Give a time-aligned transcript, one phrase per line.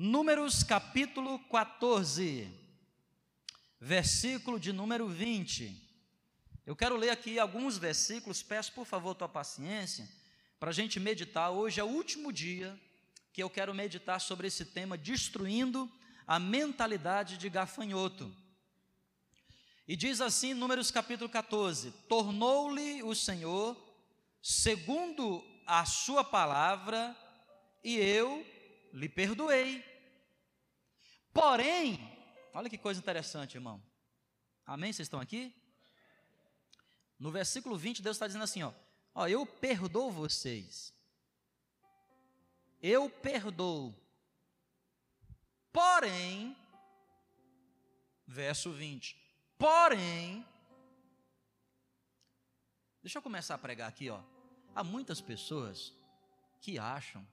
[0.00, 2.48] Números capítulo 14,
[3.80, 5.74] versículo de número 20.
[6.64, 10.08] Eu quero ler aqui alguns versículos, peço por favor tua paciência,
[10.60, 11.50] para a gente meditar.
[11.50, 12.80] Hoje é o último dia
[13.32, 15.90] que eu quero meditar sobre esse tema, destruindo
[16.28, 18.32] a mentalidade de gafanhoto.
[19.88, 23.76] E diz assim, Números capítulo 14: Tornou-lhe o Senhor,
[24.40, 27.16] segundo a sua palavra,
[27.82, 28.46] e eu
[28.92, 29.87] lhe perdoei.
[31.40, 32.00] Porém,
[32.52, 33.80] olha que coisa interessante, irmão.
[34.66, 34.92] Amém?
[34.92, 35.54] Vocês estão aqui?
[37.16, 38.72] No versículo 20, Deus está dizendo assim: ó,
[39.14, 40.92] ó, eu perdoo vocês.
[42.82, 43.94] Eu perdoo.
[45.72, 46.56] Porém,
[48.26, 49.16] verso 20.
[49.56, 50.44] Porém,
[53.00, 54.20] deixa eu começar a pregar aqui, ó.
[54.74, 55.94] Há muitas pessoas
[56.60, 57.24] que acham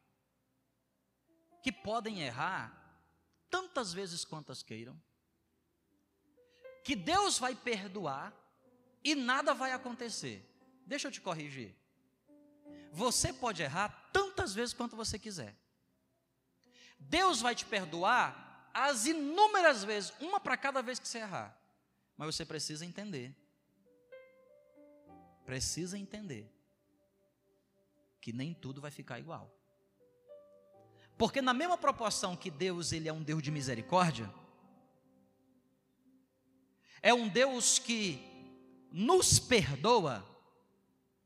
[1.63, 2.84] que podem errar
[3.55, 5.01] tantas vezes quantas queiram,
[6.83, 8.33] que Deus vai perdoar
[9.01, 10.45] e nada vai acontecer.
[10.85, 11.73] Deixa eu te corrigir.
[12.91, 15.55] Você pode errar tantas vezes quanto você quiser.
[16.99, 21.57] Deus vai te perdoar as inúmeras vezes, uma para cada vez que você errar.
[22.17, 23.33] Mas você precisa entender.
[25.45, 26.51] Precisa entender
[28.19, 29.54] que nem tudo vai ficar igual.
[31.17, 34.29] Porque na mesma proporção que Deus ele é um Deus de misericórdia,
[37.01, 38.19] é um Deus que
[38.91, 40.25] nos perdoa,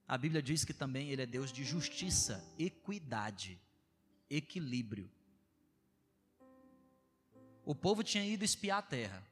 [0.07, 3.61] a Bíblia diz que também Ele é Deus de justiça, equidade,
[4.29, 5.09] equilíbrio.
[7.63, 9.23] O povo tinha ido espiar a terra.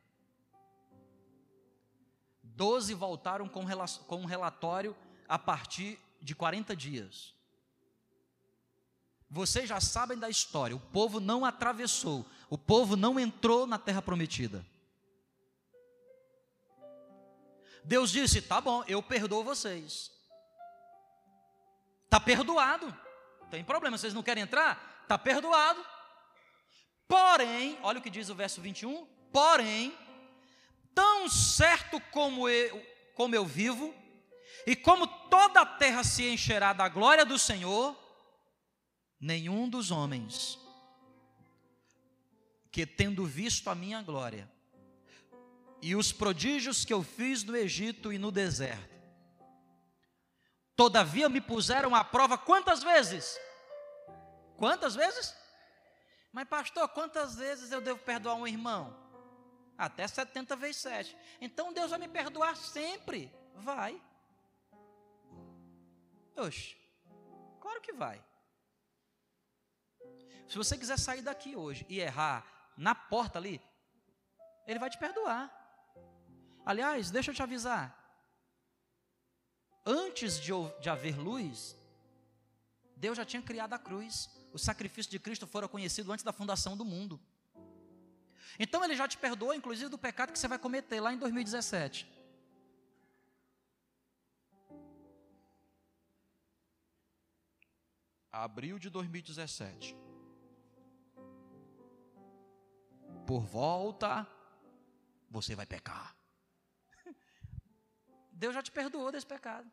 [2.44, 4.96] Doze voltaram com, um relatório
[5.28, 7.36] a partir de 40 dias.
[9.30, 14.02] Vocês já sabem da história: o povo não atravessou, o povo não entrou na terra
[14.02, 14.66] prometida.
[17.84, 20.12] Deus disse: tá bom, eu perdoo vocês.
[22.10, 22.96] Tá perdoado.
[23.50, 25.06] Tem problema, vocês não querem entrar?
[25.08, 25.86] Tá perdoado.
[27.08, 29.06] Porém, olha o que diz o verso 21.
[29.32, 29.98] Porém,
[30.94, 32.86] tão certo como eu,
[33.16, 33.94] como eu vivo,
[34.66, 37.96] e como toda a terra se encherá da glória do Senhor,
[39.20, 40.60] nenhum dos homens
[42.72, 44.50] que tendo visto a minha glória
[45.82, 48.96] e os prodígios que eu fiz no Egito e no deserto.
[50.76, 53.40] Todavia me puseram à prova quantas vezes?
[54.58, 55.36] Quantas vezes?
[56.32, 58.96] Mas, pastor, quantas vezes eu devo perdoar um irmão?
[59.76, 61.18] Até 70 vezes 7.
[61.42, 63.32] Então Deus vai me perdoar sempre.
[63.56, 64.00] Vai.
[66.36, 66.76] Oxe,
[67.60, 68.24] claro que vai.
[70.48, 72.46] Se você quiser sair daqui hoje e errar
[72.78, 73.62] na porta ali,
[74.66, 75.52] Ele vai te perdoar.
[76.66, 77.96] Aliás, deixa eu te avisar.
[79.86, 81.76] Antes de, de haver luz,
[82.96, 84.30] Deus já tinha criado a cruz.
[84.54, 87.20] O sacrifício de Cristo fora conhecido antes da fundação do mundo.
[88.60, 92.08] Então ele já te perdoou, inclusive, do pecado que você vai cometer lá em 2017.
[98.32, 100.07] Abril de 2017.
[103.28, 104.26] Por volta,
[105.30, 106.16] você vai pecar.
[108.32, 109.70] Deus já te perdoou desse pecado.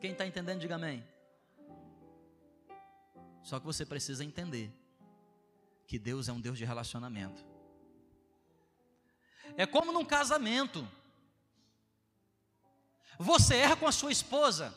[0.00, 1.06] Quem está entendendo, diga amém.
[3.44, 4.72] Só que você precisa entender
[5.86, 7.46] que Deus é um Deus de relacionamento.
[9.56, 10.86] É como num casamento.
[13.20, 14.76] Você erra com a sua esposa.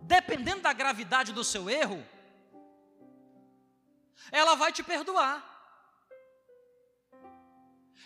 [0.00, 2.13] Dependendo da gravidade do seu erro,
[4.30, 5.42] ela vai te perdoar.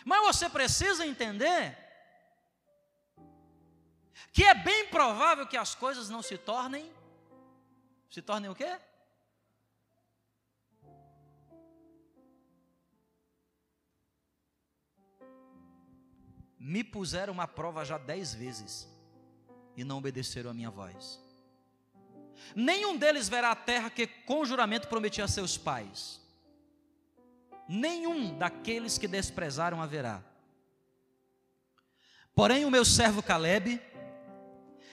[0.04, 1.76] Mas você precisa entender
[4.32, 6.92] que é bem provável que as coisas não se tornem
[8.10, 8.78] se tornem o quê?
[16.58, 18.88] Me puseram uma prova já dez vezes
[19.76, 21.22] e não obedeceram a minha voz.
[22.54, 26.18] Nenhum deles verá a terra que com juramento prometi a seus pais
[27.68, 30.22] nenhum daqueles que desprezaram haverá.
[32.34, 33.80] Porém, o meu servo Caleb,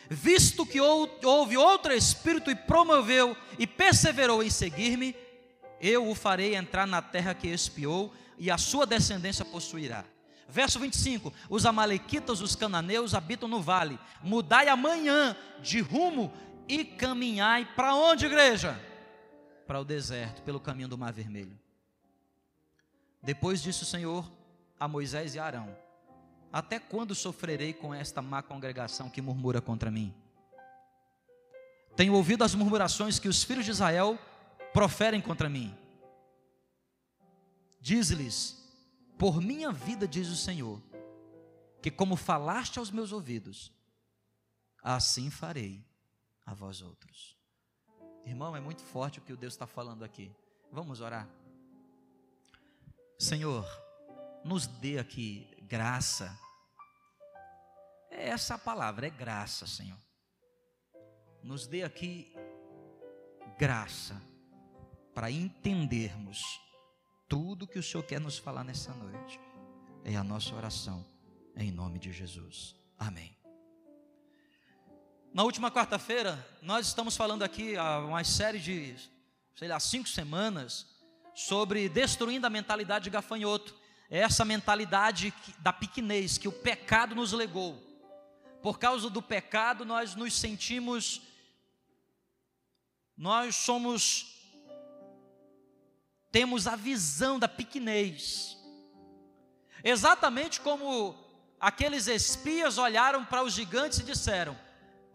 [0.10, 5.16] visto que houve outro espírito e promoveu e perseverou em seguir-me,
[5.80, 10.04] eu o farei entrar na terra que espiou e a sua descendência possuirá.
[10.48, 14.00] Verso 25: Os amalequitas, os cananeus habitam no vale.
[14.22, 16.34] Mudai amanhã de rumo
[16.68, 18.80] e caminhai para onde, igreja?
[19.66, 21.58] para o deserto, pelo caminho do Mar Vermelho.
[23.22, 24.32] Depois disse o Senhor
[24.80, 25.76] a Moisés e a Arão:
[26.52, 30.14] Até quando sofrerei com esta má congregação que murmura contra mim?
[31.96, 34.20] Tenho ouvido as murmurações que os filhos de Israel
[34.74, 35.76] proferem contra mim.
[37.80, 38.64] Diz-lhes:
[39.18, 40.82] Por minha vida, diz o Senhor,
[41.82, 43.72] que como falaste aos meus ouvidos,
[44.84, 45.84] assim farei
[46.46, 47.38] a vós outros.
[48.26, 50.32] Irmão, é muito forte o que o Deus está falando aqui.
[50.72, 51.28] Vamos orar.
[53.18, 53.66] Senhor,
[54.44, 56.38] nos dê aqui graça.
[58.10, 60.00] É essa a palavra, é graça, Senhor.
[61.44, 62.34] Nos dê aqui
[63.58, 64.22] graça
[65.14, 66.60] para entendermos
[67.28, 69.40] tudo que o Senhor quer nos falar nessa noite.
[70.04, 71.06] É a nossa oração,
[71.56, 72.76] em nome de Jesus.
[72.98, 73.35] Amém.
[75.36, 78.96] Na última quarta-feira, nós estamos falando aqui há uma série de,
[79.54, 80.88] sei lá, cinco semanas,
[81.34, 83.76] sobre destruindo a mentalidade de gafanhoto.
[84.10, 87.78] É essa mentalidade da pequenez que o pecado nos legou.
[88.62, 91.22] Por causa do pecado, nós nos sentimos,
[93.18, 94.40] nós somos,
[96.32, 98.58] temos a visão da pequenez.
[99.84, 101.14] Exatamente como
[101.60, 104.64] aqueles espias olharam para os gigantes e disseram: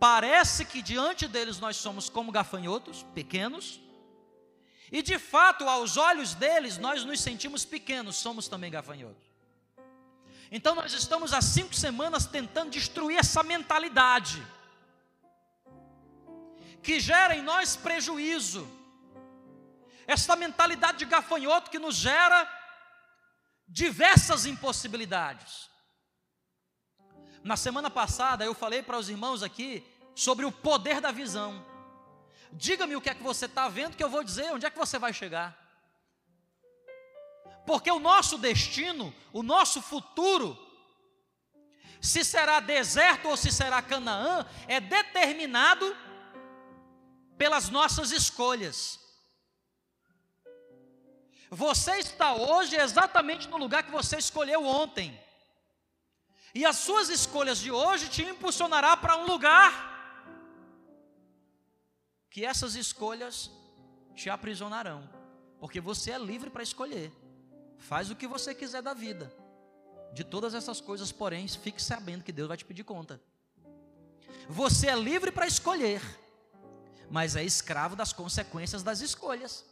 [0.00, 3.79] Parece que diante deles nós somos como gafanhotos, pequenos,
[4.91, 9.23] e de fato, aos olhos deles, nós nos sentimos pequenos, somos também gafanhotos.
[10.50, 14.44] Então, nós estamos há cinco semanas tentando destruir essa mentalidade,
[16.82, 18.67] que gera em nós prejuízo,
[20.08, 22.50] essa mentalidade de gafanhoto que nos gera
[23.69, 25.69] diversas impossibilidades.
[27.42, 29.84] Na semana passada, eu falei para os irmãos aqui
[30.14, 31.64] sobre o poder da visão.
[32.52, 34.78] Diga-me o que é que você está vendo, que eu vou dizer onde é que
[34.78, 35.56] você vai chegar.
[37.66, 40.58] Porque o nosso destino, o nosso futuro,
[42.00, 45.96] se será deserto ou se será Canaã, é determinado
[47.38, 48.98] pelas nossas escolhas.
[51.50, 55.19] Você está hoje exatamente no lugar que você escolheu ontem.
[56.55, 59.88] E as suas escolhas de hoje te impulsionará para um lugar
[62.29, 63.50] que essas escolhas
[64.14, 65.08] te aprisionarão,
[65.58, 67.12] porque você é livre para escolher.
[67.79, 69.32] Faz o que você quiser da vida.
[70.12, 73.20] De todas essas coisas, porém, fique sabendo que Deus vai te pedir conta.
[74.49, 76.03] Você é livre para escolher,
[77.08, 79.64] mas é escravo das consequências das escolhas.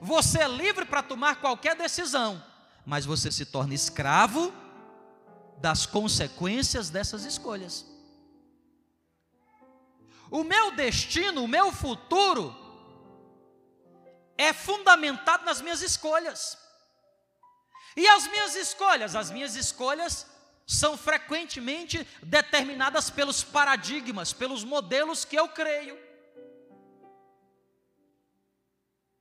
[0.00, 2.44] Você é livre para tomar qualquer decisão,
[2.84, 4.52] mas você se torna escravo
[5.60, 7.86] das consequências dessas escolhas.
[10.30, 12.54] O meu destino, o meu futuro,
[14.38, 16.56] é fundamentado nas minhas escolhas.
[17.96, 19.14] E as minhas escolhas?
[19.14, 20.26] As minhas escolhas
[20.66, 25.98] são frequentemente determinadas pelos paradigmas, pelos modelos que eu creio.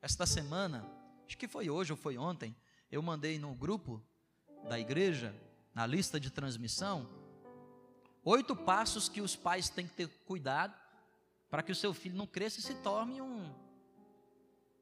[0.02, 0.88] Esta semana,
[1.28, 2.56] acho que foi hoje ou foi ontem,
[2.92, 4.02] eu mandei no grupo
[4.70, 5.36] da igreja,
[5.80, 7.08] na lista de transmissão,
[8.26, 10.78] oito passos que os pais têm que ter cuidado
[11.50, 13.46] para que o seu filho não cresça e se torne um,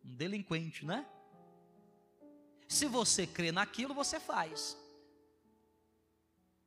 [0.04, 1.06] um delinquente, né?
[2.68, 4.76] Se você crê naquilo, você faz.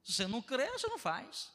[0.04, 1.50] Se você não crê, você não faz.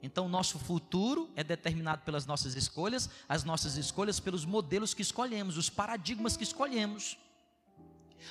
[0.00, 5.02] Então, o nosso futuro é determinado pelas nossas escolhas, as nossas escolhas pelos modelos que
[5.02, 7.18] escolhemos, os paradigmas que escolhemos.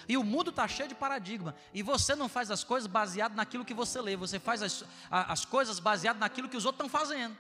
[0.08, 1.56] E o mundo está cheio de paradigma.
[1.74, 5.46] E você não faz as coisas baseado naquilo que você lê, você faz as, as
[5.46, 7.38] coisas baseado naquilo que os outros estão fazendo.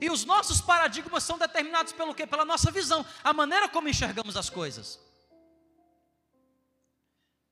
[0.00, 2.26] E os nossos paradigmas são determinados pelo quê?
[2.26, 5.00] Pela nossa visão, a maneira como enxergamos as coisas.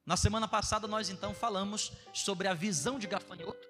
[0.04, 3.66] Na semana passada nós então falamos sobre a visão de gafanhoto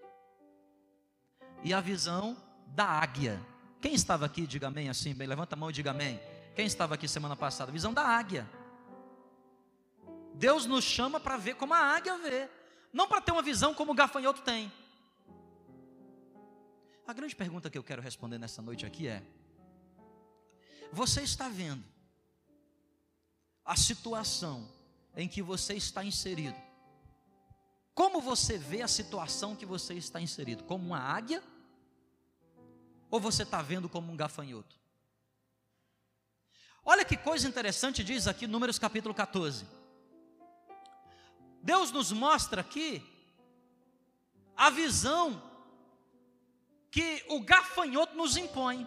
[1.63, 3.41] e a visão da águia.
[3.81, 6.21] Quem estava aqui, diga amém assim, bem, levanta a mão e diga amém.
[6.55, 7.73] Quem estava aqui semana passada?
[7.73, 8.49] Visão da águia.
[10.35, 12.49] Deus nos chama para ver como a águia vê,
[12.93, 14.73] não para ter uma visão como o gafanhoto tem.
[17.07, 19.23] A grande pergunta que eu quero responder nessa noite aqui é:
[20.93, 21.85] você está vendo
[23.65, 24.69] a situação
[25.17, 26.57] em que você está inserido?
[27.95, 30.65] Como você vê a situação que você está inserido?
[30.65, 31.43] Como uma águia?
[33.11, 34.84] Ou você está vendo como um gafanhoto?
[36.85, 39.67] Olha que coisa interessante diz aqui Números capítulo 14.
[41.63, 43.03] Deus nos mostra aqui
[44.55, 45.43] a visão
[46.91, 48.87] que o gafanhoto nos impõe.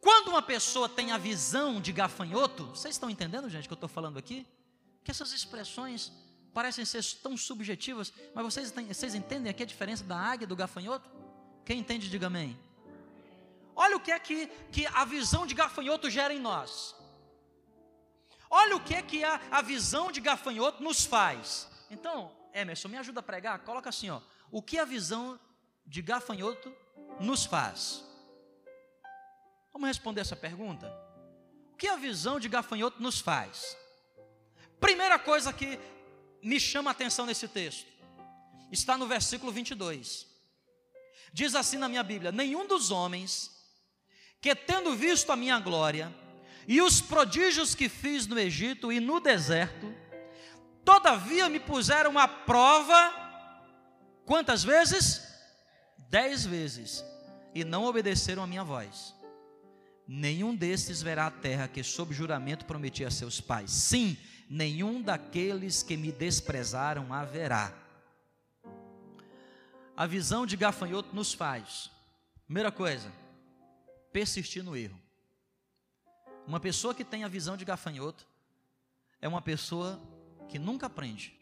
[0.00, 3.88] Quando uma pessoa tem a visão de gafanhoto, vocês estão entendendo, gente, que eu estou
[3.88, 4.46] falando aqui?
[5.04, 6.10] Que essas expressões
[6.52, 10.56] parecem ser tão subjetivas, mas vocês, vocês entendem aqui a diferença da águia e do
[10.56, 11.08] gafanhoto?
[11.64, 12.58] Quem entende, diga amém.
[13.74, 16.94] Olha o que é que, que a visão de gafanhoto gera em nós.
[18.50, 21.68] Olha o que é que a, a visão de gafanhoto nos faz.
[21.90, 23.58] Então, Emerson, me ajuda a pregar?
[23.60, 24.20] Coloca assim, ó.
[24.50, 25.40] O que a visão
[25.86, 26.74] de gafanhoto
[27.18, 28.04] nos faz?
[29.72, 30.92] Vamos responder essa pergunta?
[31.72, 33.76] O que a visão de gafanhoto nos faz?
[34.78, 35.80] Primeira coisa que
[36.42, 37.90] me chama a atenção nesse texto
[38.70, 40.26] está no versículo 22.
[41.32, 43.61] Diz assim na minha Bíblia: Nenhum dos homens
[44.42, 46.12] que, tendo visto a minha glória
[46.66, 49.94] e os prodígios que fiz no Egito e no deserto,
[50.84, 53.12] todavia me puseram à prova,
[54.26, 55.22] quantas vezes?
[56.10, 57.04] Dez vezes,
[57.54, 59.14] e não obedeceram a minha voz.
[60.08, 63.70] Nenhum destes verá a terra que, sob juramento, prometi a seus pais.
[63.70, 64.16] Sim,
[64.50, 67.72] nenhum daqueles que me desprezaram haverá.
[69.96, 71.90] A visão de gafanhoto nos faz,
[72.44, 73.21] primeira coisa,
[74.12, 75.00] persistir no erro.
[76.46, 78.26] Uma pessoa que tem a visão de gafanhoto
[79.20, 80.00] é uma pessoa
[80.48, 81.38] que nunca aprende.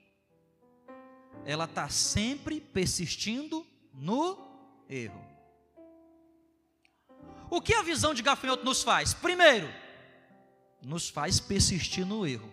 [1.44, 4.38] Ela está sempre persistindo no
[4.88, 5.24] erro.
[7.50, 9.12] O que a visão de gafanhoto nos faz?
[9.12, 9.68] Primeiro,
[10.82, 12.52] nos faz persistir no erro.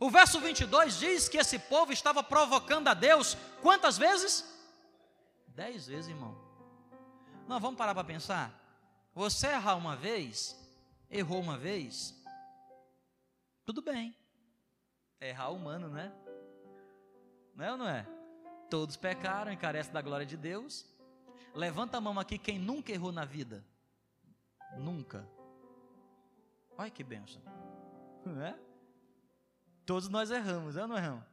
[0.00, 4.44] O verso 22 diz que esse povo estava provocando a Deus quantas vezes?
[5.48, 6.47] Dez vezes, irmão.
[7.48, 8.52] Não, vamos parar para pensar.
[9.14, 10.54] Você errar uma vez,
[11.10, 12.14] errou uma vez,
[13.64, 14.14] tudo bem.
[15.18, 16.12] É errar humano, né?
[17.54, 18.06] Não é ou não é?
[18.68, 20.86] Todos pecaram, encarecem da glória de Deus.
[21.54, 23.64] Levanta a mão aqui quem nunca errou na vida.
[24.76, 25.26] Nunca.
[26.76, 27.42] Olha que benção.
[28.26, 28.54] Não é?
[29.86, 31.24] Todos nós erramos, é ou não erramos?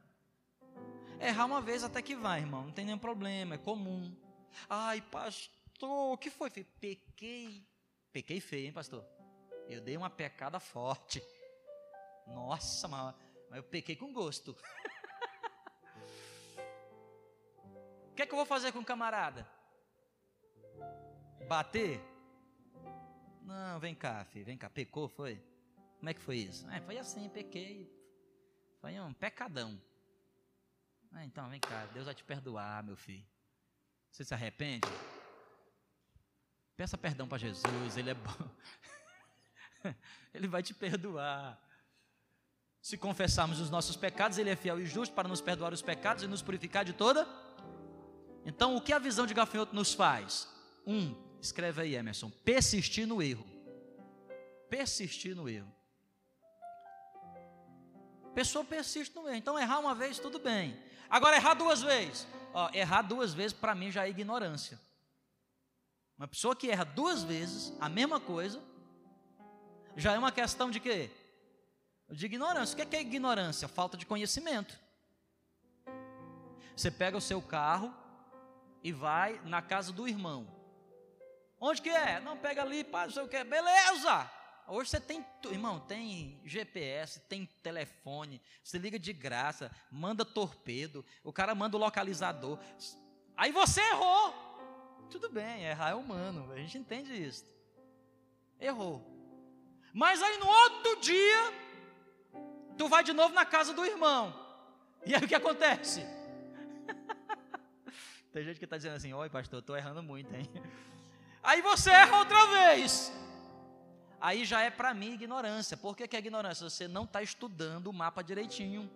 [1.20, 2.64] Errar uma vez até que vai, irmão.
[2.64, 4.16] Não tem nenhum problema, é comum.
[4.68, 6.50] Ai, pastor o que foi?
[6.50, 7.66] Falei, pequei.
[8.12, 9.04] Pequei feio, hein, pastor?
[9.68, 11.22] Eu dei uma pecada forte.
[12.26, 13.14] Nossa, mas,
[13.50, 14.56] mas eu pequei com gosto.
[18.10, 19.46] o que é que eu vou fazer com o camarada?
[21.46, 22.00] Bater?
[23.42, 24.68] Não, vem cá, filho, vem cá.
[24.70, 25.40] Pecou, foi?
[25.98, 26.68] Como é que foi isso?
[26.70, 27.92] É, foi assim, pequei.
[28.80, 29.80] Foi um pecadão.
[31.12, 33.26] Ah, então, vem cá, Deus vai te perdoar, meu filho.
[34.10, 34.86] Você se arrepende?
[36.76, 38.50] Peça perdão para Jesus, Ele é bom.
[40.34, 41.58] Ele vai te perdoar.
[42.82, 46.22] Se confessarmos os nossos pecados, Ele é fiel e justo para nos perdoar os pecados
[46.22, 47.26] e nos purificar de toda.
[48.44, 50.48] Então, o que a visão de gafanhoto nos faz?
[50.86, 53.44] Um, escreve aí, Emerson: persistir no erro.
[54.68, 55.74] Persistir no erro.
[58.34, 59.36] Pessoa persiste no erro.
[59.36, 60.78] Então, errar uma vez, tudo bem.
[61.08, 62.26] Agora, errar duas vezes.
[62.52, 64.78] Ó, errar duas vezes, para mim, já é ignorância.
[66.18, 68.62] Uma pessoa que erra duas vezes a mesma coisa,
[69.96, 71.10] já é uma questão de quê?
[72.08, 72.74] De ignorância.
[72.74, 73.68] O que é, é ignorância?
[73.68, 74.78] Falta de conhecimento.
[76.74, 77.94] Você pega o seu carro
[78.82, 80.46] e vai na casa do irmão.
[81.58, 82.20] Onde que é?
[82.20, 83.42] Não, pega ali, pá, não sei o que.
[83.44, 84.30] Beleza!
[84.68, 91.32] Hoje você tem, irmão, tem GPS, tem telefone, você liga de graça, manda torpedo, o
[91.32, 92.58] cara manda o localizador.
[93.36, 94.45] Aí você errou.
[95.10, 97.44] Tudo bem, errar é humano, a gente entende isso.
[98.60, 99.04] Errou.
[99.92, 101.52] Mas aí no outro dia,
[102.76, 104.34] tu vai de novo na casa do irmão.
[105.04, 106.04] E aí o que acontece?
[108.32, 110.50] Tem gente que está dizendo assim: Oi, pastor, estou errando muito, hein?
[111.42, 113.12] Aí você erra outra vez.
[114.20, 115.76] Aí já é para mim ignorância.
[115.76, 116.68] Por que, que é ignorância?
[116.68, 118.90] Você não está estudando o mapa direitinho.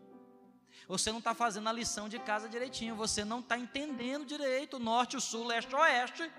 [0.88, 4.80] Você não está fazendo a lição de casa direitinho, você não está entendendo direito o
[4.80, 6.30] norte, o sul, leste, oeste.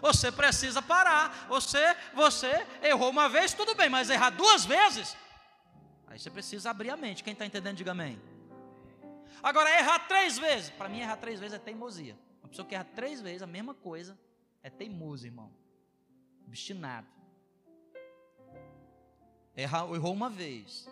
[0.00, 1.46] Você precisa parar.
[1.48, 5.16] Você, você errou uma vez, tudo bem, mas errar duas vezes,
[6.06, 7.24] aí você precisa abrir a mente.
[7.24, 8.20] Quem está entendendo, diga amém.
[9.42, 12.18] Agora, errar três vezes, para mim, errar três vezes é teimosia.
[12.42, 14.18] Uma pessoa que erra três vezes a mesma coisa
[14.62, 15.52] é teimoso, irmão.
[16.46, 17.06] Obstinado.
[19.56, 20.88] Errou uma vez,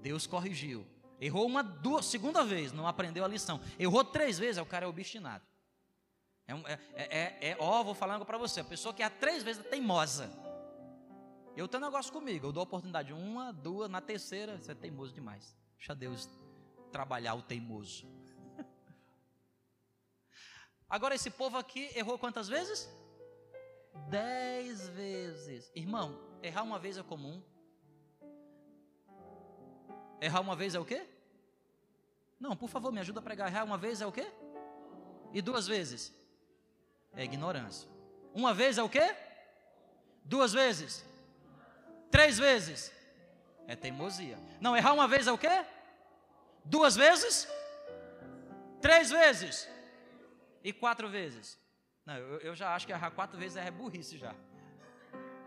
[0.00, 0.86] Deus corrigiu.
[1.22, 3.60] Errou uma duas, segunda vez, não aprendeu a lição.
[3.78, 5.44] Errou três vezes, o cara é obstinado.
[6.48, 8.58] É, é, é, é, é ó, vou falar algo para você.
[8.58, 10.28] A pessoa que erra três vezes é teimosa.
[11.56, 14.74] Eu tenho um negócio comigo, eu dou a oportunidade uma, duas, na terceira, você é
[14.74, 15.56] teimoso demais.
[15.76, 16.28] Deixa Deus
[16.90, 18.04] trabalhar o teimoso.
[20.90, 22.90] Agora, esse povo aqui errou quantas vezes?
[24.08, 25.70] Dez vezes.
[25.72, 27.40] Irmão, errar uma vez é comum.
[30.20, 31.11] Errar uma vez é o quê?
[32.42, 33.64] Não, por favor, me ajuda a pregar.
[33.64, 34.26] Uma vez é o quê?
[35.32, 36.12] E duas vezes?
[37.14, 37.88] É ignorância.
[38.34, 39.14] Uma vez é o quê?
[40.24, 41.06] Duas vezes?
[42.10, 42.92] Três vezes?
[43.68, 44.36] É teimosia.
[44.60, 45.64] Não, errar uma vez é o quê?
[46.64, 47.46] Duas vezes?
[48.80, 49.68] Três vezes?
[50.64, 51.56] E quatro vezes?
[52.04, 54.34] Não, eu, eu já acho que errar quatro vezes é burrice já.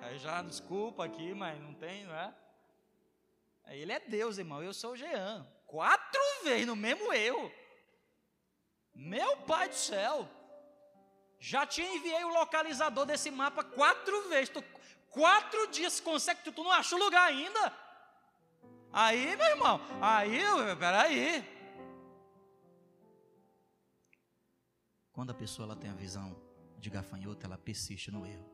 [0.01, 2.33] Aí já, desculpa aqui, mas não tem, não é?
[3.67, 4.63] Ele é Deus, irmão.
[4.63, 5.45] Eu sou o Jean.
[5.75, 7.51] Quatro vezes no mesmo erro.
[8.93, 10.25] Meu pai do céu.
[11.37, 14.47] Já te enviei o localizador desse mapa quatro vezes.
[14.47, 14.63] Tu,
[15.09, 17.73] quatro dias consegue, tu, não acha o lugar ainda?
[18.89, 20.39] Aí, meu irmão, aí,
[20.79, 21.43] peraí.
[25.11, 26.41] Quando a pessoa ela tem a visão
[26.77, 28.49] de gafanhoto, ela persiste no erro.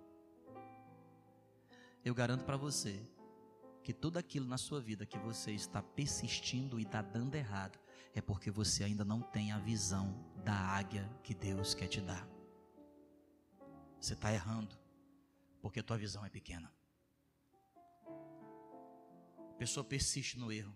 [2.03, 2.99] Eu garanto para você
[3.91, 7.77] que tudo aquilo na sua vida que você está persistindo e está dando errado
[8.15, 12.25] é porque você ainda não tem a visão da águia que Deus quer te dar.
[13.99, 14.79] Você está errando
[15.61, 16.73] porque a tua visão é pequena.
[19.49, 20.73] A pessoa persiste no erro.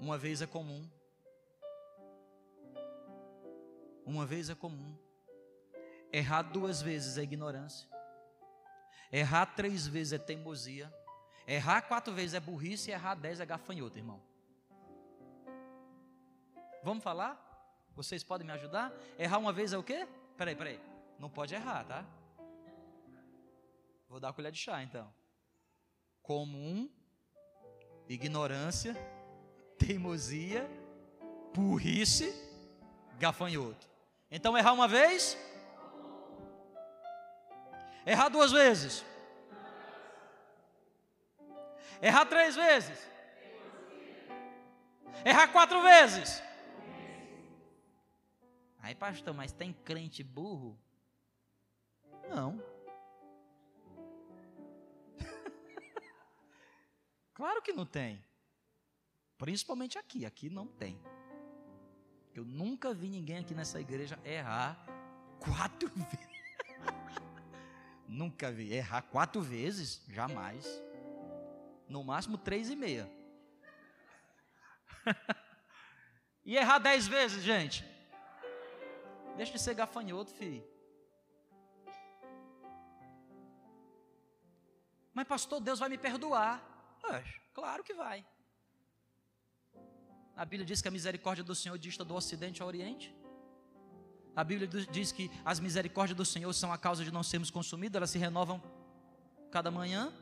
[0.00, 0.90] Uma vez é comum.
[4.06, 4.96] Uma vez é comum.
[6.10, 7.86] Errar duas vezes é ignorância.
[9.12, 10.92] Errar três vezes é teimosia.
[11.46, 14.20] Errar quatro vezes é burrice e errar dez é gafanhoto, irmão.
[16.82, 17.42] Vamos falar?
[17.94, 18.92] Vocês podem me ajudar?
[19.18, 20.06] Errar uma vez é o quê?
[20.36, 20.80] Peraí, peraí.
[21.18, 22.04] Não pode errar, tá?
[24.08, 25.12] Vou dar a colher de chá então.
[26.22, 26.90] Comum,
[28.08, 28.94] ignorância,
[29.78, 30.68] teimosia,
[31.54, 32.34] burrice,
[33.18, 33.88] gafanhoto.
[34.30, 35.38] Então errar uma vez
[38.06, 39.04] Errar duas vezes.
[42.00, 42.96] Errar três vezes.
[45.24, 46.40] Errar quatro vezes.
[48.78, 50.78] Aí, pastor, mas tem crente burro?
[52.28, 52.62] Não.
[57.34, 58.24] claro que não tem.
[59.36, 60.24] Principalmente aqui.
[60.24, 60.96] Aqui não tem.
[62.32, 64.78] Eu nunca vi ninguém aqui nessa igreja errar
[65.40, 66.35] quatro vezes.
[68.08, 68.72] Nunca vi.
[68.72, 70.02] Errar quatro vezes?
[70.08, 70.66] Jamais.
[71.88, 73.10] No máximo três e meia.
[76.44, 77.84] e errar dez vezes, gente?
[79.36, 80.64] Deixa de ser gafanhoto, filho.
[85.12, 86.62] Mas, pastor, Deus vai me perdoar.
[87.54, 88.26] claro que vai.
[90.36, 93.14] A Bíblia diz que a misericórdia do Senhor dista do ocidente ao oriente.
[94.36, 97.96] A Bíblia diz que as misericórdias do Senhor são a causa de não sermos consumidos,
[97.96, 98.62] elas se renovam
[99.50, 100.12] cada manhã.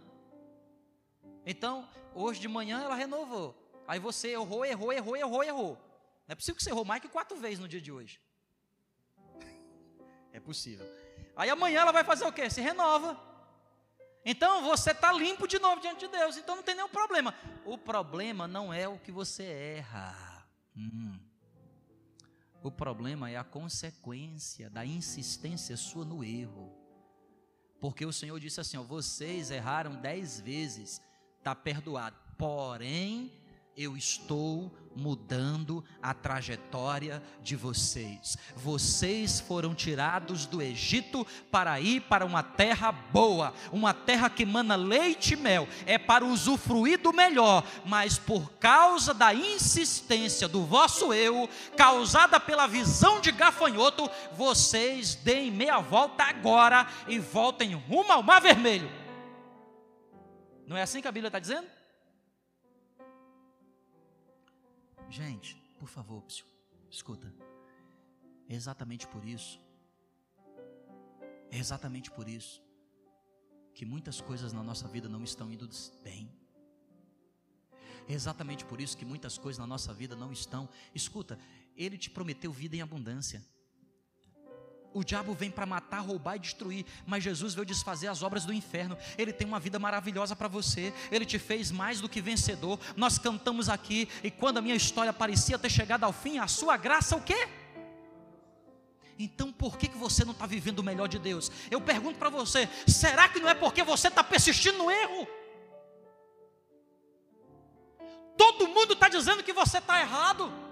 [1.45, 3.61] Então, hoje de manhã ela renovou.
[3.89, 5.73] Aí você errou, errou, errou, errou, errou.
[6.29, 8.21] Não é possível que você errou mais que quatro vezes no dia de hoje.
[10.33, 10.87] É possível.
[11.37, 12.49] Aí amanhã ela vai fazer o quê?
[12.49, 13.21] Se renova.
[14.25, 16.37] Então você está limpo de novo diante de Deus.
[16.37, 17.35] Então não tem nenhum problema.
[17.65, 20.47] O problema não é o que você erra.
[20.77, 21.19] Hum.
[22.65, 26.73] O problema é a consequência da insistência sua no erro.
[27.79, 30.99] Porque o Senhor disse assim: ó, vocês erraram dez vezes,
[31.37, 32.17] está perdoado.
[32.39, 33.31] Porém,
[33.77, 38.39] eu estou mudando a trajetória de vocês.
[38.55, 44.77] Vocês foram tirados do Egito para ir para uma terra boa, uma terra que mana
[44.77, 51.13] leite e mel, é para usufruir do melhor, mas por causa da insistência do vosso
[51.13, 58.23] eu, causada pela visão de gafanhoto, vocês deem meia volta agora e voltem rumo ao
[58.23, 58.91] mar vermelho.
[60.67, 61.67] Não é assim que a Bíblia está dizendo?
[65.15, 66.45] Gente, por favor, psiu,
[66.91, 67.33] escuta.
[68.49, 69.61] É exatamente por isso.
[71.53, 72.61] É exatamente por isso
[73.73, 75.69] que muitas coisas na nossa vida não estão indo
[76.03, 76.29] bem.
[78.09, 80.69] É exatamente por isso que muitas coisas na nossa vida não estão.
[80.93, 81.39] Escuta,
[81.77, 83.41] ele te prometeu vida em abundância.
[84.95, 88.53] O diabo vem para matar, roubar e destruir, mas Jesus veio desfazer as obras do
[88.53, 88.97] inferno.
[89.19, 90.95] Ele tem uma vida maravilhosa para você.
[91.11, 92.79] Ele te fez mais do que vencedor.
[92.97, 96.77] Nós cantamos aqui e quando a minha história parecia ter chegado ao fim, a sua
[96.77, 97.49] graça o quê?
[99.19, 101.51] Então por que, que você não está vivendo o melhor de Deus?
[101.69, 105.27] Eu pergunto para você: será que não é porque você está persistindo no erro?
[108.37, 110.64] Todo mundo está dizendo que você está errado.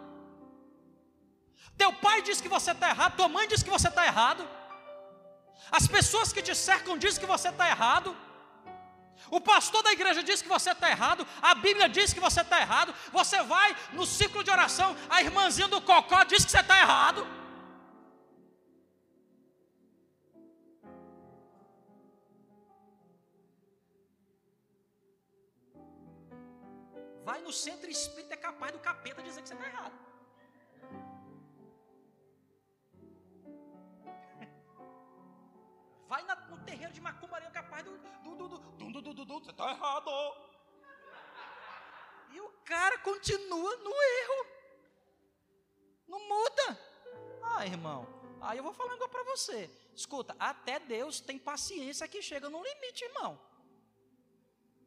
[1.76, 4.48] Teu pai diz que você está errado, tua mãe diz que você está errado.
[5.70, 8.16] As pessoas que te cercam dizem que você está errado.
[9.30, 12.60] O pastor da igreja diz que você está errado, a Bíblia diz que você está
[12.60, 12.94] errado.
[13.12, 17.26] Você vai no ciclo de oração, a irmãzinha do cocó diz que você está errado.
[27.24, 30.11] Vai no centro espírita, é capaz do capeta dizer que você está errado.
[36.12, 37.92] Vai no terreiro de macumbaria, é capaz do.
[37.96, 40.10] do, do, do, do, do, do, você está errado.
[42.32, 44.46] E o cara continua no erro.
[46.06, 46.78] Não muda.
[47.42, 48.06] Ah, irmão,
[48.42, 49.70] aí eu vou falar agora para você.
[49.94, 53.40] Escuta, até Deus tem paciência que chega no limite, irmão.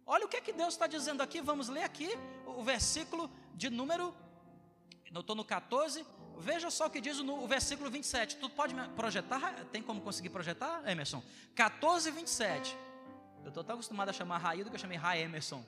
[0.05, 2.09] Olha o que é que Deus está dizendo aqui, vamos ler aqui
[2.45, 4.15] o versículo de número,
[5.11, 6.05] estou no 14,
[6.37, 8.37] veja só o que diz o, o versículo 27.
[8.37, 9.65] Tu pode projetar?
[9.71, 11.23] Tem como conseguir projetar, Emerson?
[11.55, 12.77] 14, 27.
[13.43, 15.63] Eu estou tão acostumado a chamar Raído que eu chamei Ra Emerson.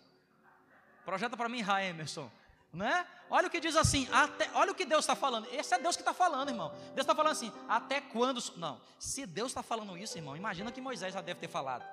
[1.06, 2.30] Projeta para mim, Ra Emerson.
[2.74, 3.08] Né?
[3.30, 5.48] Olha o que diz assim, até, olha o que Deus está falando.
[5.52, 6.70] Esse é Deus que está falando, irmão.
[6.88, 8.44] Deus está falando assim, até quando.
[8.58, 11.86] Não, se Deus está falando isso, irmão, imagina que Moisés já deve ter falado.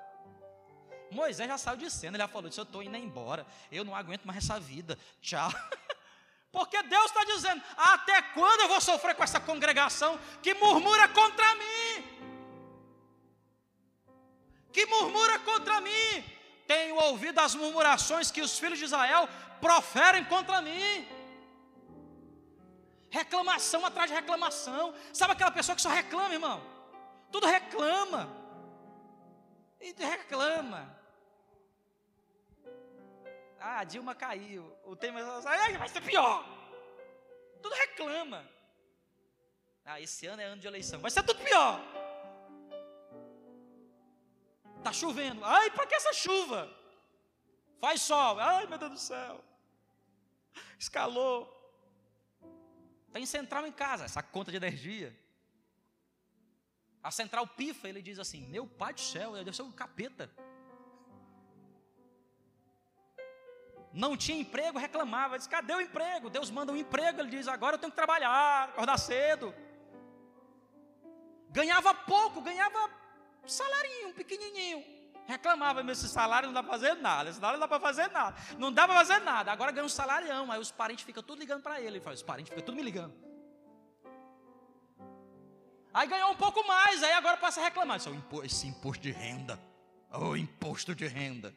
[1.10, 4.24] Moisés já saiu de cena, ele já falou: eu estou indo embora, eu não aguento
[4.24, 5.50] mais essa vida, tchau.
[6.57, 11.49] Porque Deus está dizendo: até quando eu vou sofrer com essa congregação que murmura contra
[11.57, 11.88] mim?
[14.73, 16.25] Que murmura contra mim?
[16.67, 19.29] Tenho ouvido as murmurações que os filhos de Israel
[19.61, 21.09] proferem contra mim.
[23.11, 24.95] Reclamação atrás de reclamação.
[25.12, 26.62] Sabe aquela pessoa que só reclama, irmão?
[27.33, 28.23] Tudo reclama.
[29.81, 30.83] E reclama.
[33.66, 34.70] Ah, a Dilma caiu.
[34.85, 35.22] O tema
[35.79, 36.44] vai ser pior.
[37.62, 38.46] Tudo reclama.
[39.87, 41.00] Ah, esse ano é ano de eleição.
[41.00, 41.81] Vai ser tudo pior.
[44.83, 45.42] Tá chovendo.
[45.42, 46.70] Ai, para que essa chuva?
[47.81, 48.38] Faz sol.
[48.38, 49.42] Ai, meu Deus do céu.
[50.79, 51.50] Escalou.
[53.14, 55.18] Tem central em casa, essa conta de energia.
[57.03, 60.31] A central pifa, ele diz assim: Meu pai do céu, eu devo ser um capeta.
[63.94, 66.28] Não tinha emprego, reclamava, disse: cadê o emprego?
[66.28, 69.54] Deus manda um emprego, ele diz: agora eu tenho que trabalhar, acordar cedo.
[71.48, 72.90] Ganhava pouco, ganhava
[73.46, 74.85] salarinho, pequenininho.
[75.26, 78.11] Reclamava, mas esse salário não dá para fazer nada, esse salário não dá para fazer
[78.11, 79.52] nada, não dá para fazer nada.
[79.52, 81.90] Agora ganha um salarião, aí os parentes ficam tudo ligando para ele.
[81.90, 83.14] Ele fala: os parentes ficam tudo me ligando.
[85.94, 88.00] Aí ganhou um pouco mais, aí agora passa a reclamar:
[88.42, 89.57] esse imposto de renda,
[90.11, 91.54] o oh, imposto de renda.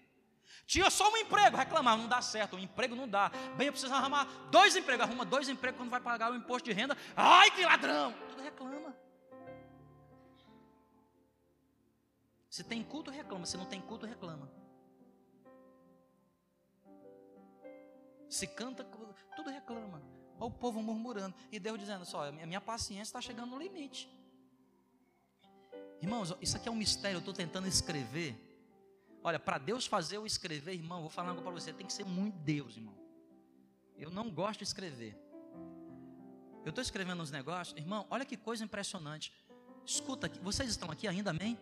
[0.67, 3.31] Tinha só um emprego, reclamava, não dá certo, o emprego não dá.
[3.55, 5.05] Bem, eu preciso arrumar dois empregos.
[5.05, 6.95] Arruma dois empregos quando vai pagar o imposto de renda.
[7.15, 8.13] Ai, que ladrão!
[8.29, 8.93] Tudo reclama.
[12.49, 13.45] Se tem culto, reclama.
[13.45, 14.51] Se não tem culto, reclama.
[18.27, 18.83] Se canta,
[19.37, 20.01] tudo reclama.
[20.37, 21.33] Olha o povo murmurando.
[21.49, 24.09] E Deus dizendo: só, a minha paciência está chegando no limite.
[26.01, 27.15] Irmãos, isso aqui é um mistério.
[27.15, 28.46] Eu estou tentando escrever
[29.27, 32.05] Olha, para Deus fazer eu escrever, irmão, vou falar algo para você, tem que ser
[32.05, 32.95] muito Deus, irmão.
[33.97, 35.21] Eu não gosto de escrever.
[36.63, 39.33] Eu estou escrevendo uns negócios, irmão, olha que coisa impressionante.
[39.85, 41.59] Escuta vocês estão aqui ainda, amém?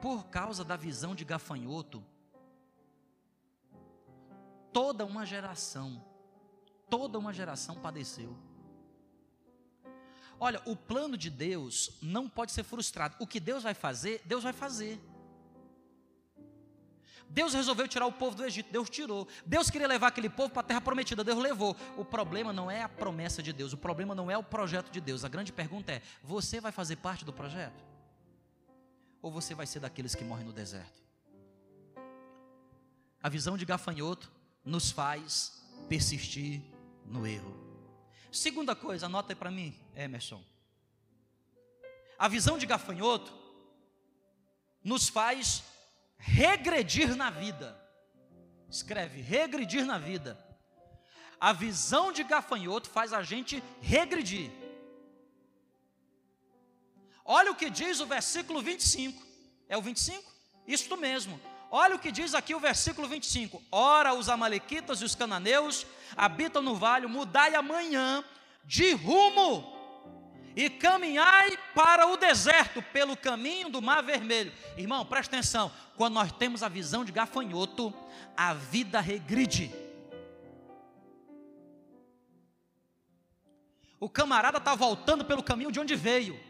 [0.00, 2.02] Por causa da visão de gafanhoto,
[4.72, 6.02] toda uma geração,
[6.88, 8.34] toda uma geração padeceu.
[10.40, 13.14] Olha, o plano de Deus não pode ser frustrado.
[13.20, 14.98] O que Deus vai fazer, Deus vai fazer.
[17.28, 19.28] Deus resolveu tirar o povo do Egito, Deus tirou.
[19.44, 21.76] Deus queria levar aquele povo para a terra prometida, Deus levou.
[21.96, 25.00] O problema não é a promessa de Deus, o problema não é o projeto de
[25.00, 25.24] Deus.
[25.24, 27.84] A grande pergunta é: você vai fazer parte do projeto?
[29.20, 31.02] Ou você vai ser daqueles que morrem no deserto?
[33.22, 34.30] A visão de gafanhoto
[34.64, 36.62] nos faz persistir
[37.04, 37.54] no erro.
[38.30, 40.42] Segunda coisa, anota aí para mim, Emerson.
[42.18, 43.32] A visão de gafanhoto
[44.82, 45.64] nos faz
[46.18, 47.80] regredir na vida.
[48.68, 50.38] Escreve, regredir na vida.
[51.40, 54.50] A visão de gafanhoto faz a gente regredir.
[57.24, 59.24] Olha o que diz o versículo 25.
[59.68, 60.32] É o 25?
[60.66, 61.40] Isto mesmo.
[61.70, 63.62] Olha o que diz aqui o versículo 25.
[63.70, 68.24] Ora, os amalequitas e os cananeus habitam no vale, mudai amanhã
[68.64, 69.75] de rumo
[70.56, 74.50] e caminhai para o deserto pelo caminho do Mar Vermelho.
[74.74, 77.92] Irmão, presta atenção: quando nós temos a visão de gafanhoto,
[78.34, 79.70] a vida regride.
[84.00, 86.40] O camarada está voltando pelo caminho de onde veio.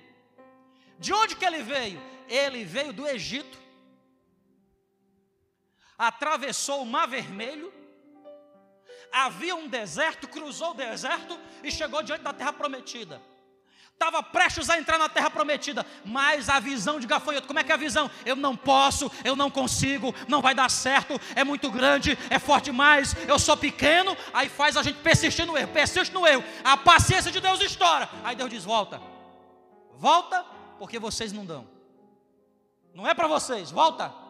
[0.98, 2.00] De onde que ele veio?
[2.28, 3.58] Ele veio do Egito.
[5.98, 7.72] Atravessou o Mar Vermelho.
[9.12, 13.20] Havia um deserto, cruzou o deserto e chegou diante da terra prometida
[13.96, 17.72] estava prestes a entrar na terra prometida, mas a visão de gafanhoto, como é que
[17.72, 18.10] é a visão?
[18.26, 22.66] Eu não posso, eu não consigo, não vai dar certo, é muito grande, é forte
[22.66, 26.76] demais, eu sou pequeno, aí faz a gente persistir no erro, persiste no erro, a
[26.76, 29.00] paciência de Deus estoura, aí Deus diz: volta,
[29.94, 30.44] volta,
[30.78, 31.66] porque vocês não dão,
[32.94, 34.25] não é para vocês, volta.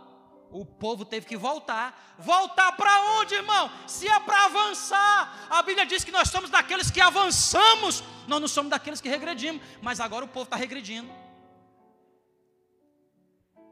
[0.51, 2.17] O povo teve que voltar.
[2.19, 3.71] Voltar para onde, irmão?
[3.87, 5.47] Se é para avançar.
[5.51, 9.63] A Bíblia diz que nós somos daqueles que avançamos, nós não somos daqueles que regredimos.
[9.83, 11.11] Mas agora o povo está regredindo.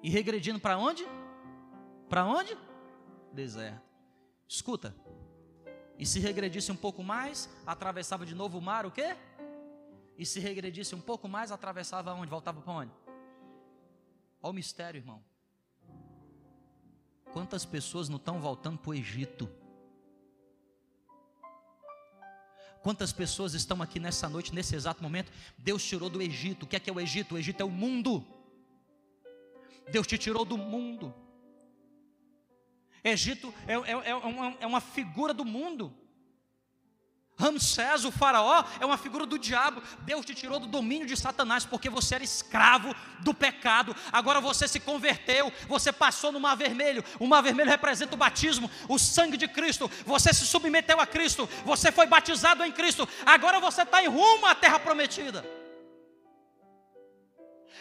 [0.03, 1.07] E regredindo para onde?
[2.09, 2.57] Para onde?
[3.33, 3.83] Deserto.
[4.47, 4.95] Escuta.
[5.99, 9.17] E se regredisse um pouco mais, atravessava de novo o mar, o quê?
[10.19, 12.29] E se regredisse um pouco mais, atravessava onde?
[12.29, 12.93] Voltava para onde?
[14.43, 15.25] Olha o mistério, irmão.
[17.35, 19.51] Quantas pessoas não estão voltando para o Egito?
[22.81, 25.33] Quantas pessoas estão aqui nessa noite, nesse exato momento?
[25.59, 26.63] Deus tirou do Egito.
[26.63, 27.35] O que é que é o Egito?
[27.35, 28.25] O Egito é o mundo.
[29.91, 31.13] Deus te tirou do mundo.
[33.03, 35.93] Egito é, é, é, uma, é uma figura do mundo.
[37.37, 39.83] Ramsés, o faraó, é uma figura do diabo.
[40.01, 43.95] Deus te tirou do domínio de Satanás porque você era escravo do pecado.
[44.13, 47.05] Agora você se converteu, você passou no mar vermelho.
[47.19, 49.91] O mar vermelho representa o batismo, o sangue de Cristo.
[50.07, 53.09] Você se submeteu a Cristo, você foi batizado em Cristo.
[53.27, 55.45] Agora você está em rumo à terra prometida.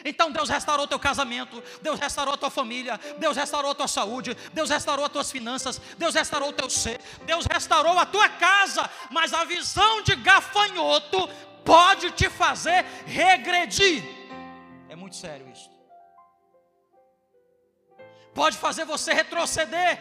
[0.05, 4.35] Então Deus restaurou teu casamento, Deus restaurou a tua família, Deus restaurou a tua saúde,
[4.53, 8.89] Deus restaurou as tuas finanças, Deus restaurou o teu ser, Deus restaurou a tua casa,
[9.11, 11.27] mas a visão de gafanhoto
[11.63, 14.03] pode te fazer regredir.
[14.89, 15.71] É muito sério isso.
[18.33, 19.99] Pode fazer você retroceder.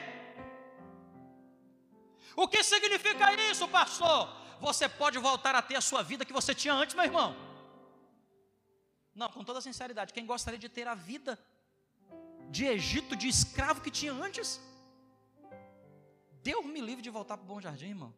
[2.34, 4.28] O que significa isso, pastor?
[4.60, 7.51] Você pode voltar a ter a sua vida que você tinha antes, meu irmão.
[9.14, 11.38] Não, com toda sinceridade, quem gostaria de ter a vida
[12.50, 14.60] de Egito, de escravo que tinha antes?
[16.42, 18.14] Deus me livre de voltar para o Bom Jardim, irmão.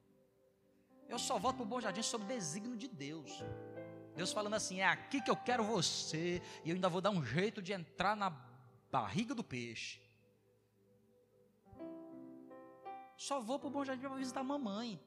[1.08, 3.30] Eu só volto para o Bom Jardim sob desígnio de Deus.
[4.16, 7.24] Deus falando assim: é aqui que eu quero você, e eu ainda vou dar um
[7.24, 8.30] jeito de entrar na
[8.90, 10.00] barriga do peixe.
[13.16, 15.00] Só vou para o Bom Jardim para visitar a mamãe.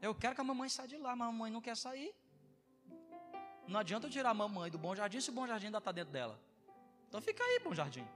[0.00, 2.14] Eu quero que a mamãe saia de lá, mas a mamãe não quer sair.
[3.66, 5.90] Não adianta eu tirar a mamãe do bom jardim se o bom jardim ainda está
[5.92, 6.38] dentro dela.
[7.08, 8.06] Então fica aí, bom jardim.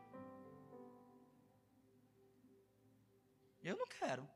[3.63, 4.29] Eu não quero.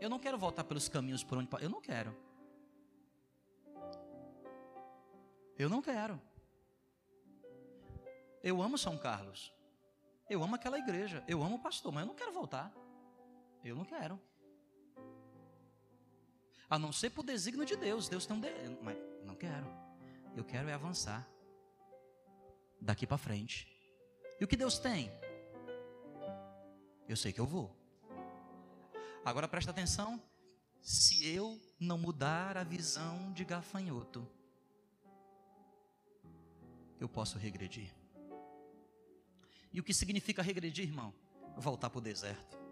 [0.00, 1.48] Eu não quero voltar pelos caminhos por onde.
[1.60, 2.16] Eu não quero.
[5.58, 6.20] Eu não quero.
[8.42, 9.52] Eu amo São Carlos.
[10.28, 11.24] Eu amo aquela igreja.
[11.26, 12.72] Eu amo o pastor, mas eu não quero voltar.
[13.64, 14.20] Eu não quero.
[16.68, 18.08] A não ser por desígnio de Deus.
[18.08, 18.40] Deus tem um.
[18.40, 18.50] De...
[18.82, 19.66] Mas não quero.
[20.34, 21.28] Eu quero é avançar.
[22.80, 23.68] Daqui para frente.
[24.40, 25.10] E o que Deus tem?
[27.08, 27.74] Eu sei que eu vou.
[29.24, 30.22] Agora presta atenção.
[30.80, 34.28] Se eu não mudar a visão de gafanhoto,
[37.00, 37.92] eu posso regredir.
[39.72, 41.12] E o que significa regredir, irmão?
[41.56, 42.65] Voltar para o deserto.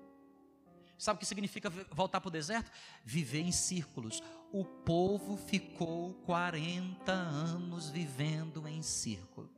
[1.04, 2.70] Sabe o que significa voltar para o deserto?
[3.04, 4.22] Viver em círculos.
[4.50, 9.50] O povo ficou 40 anos vivendo em círculo.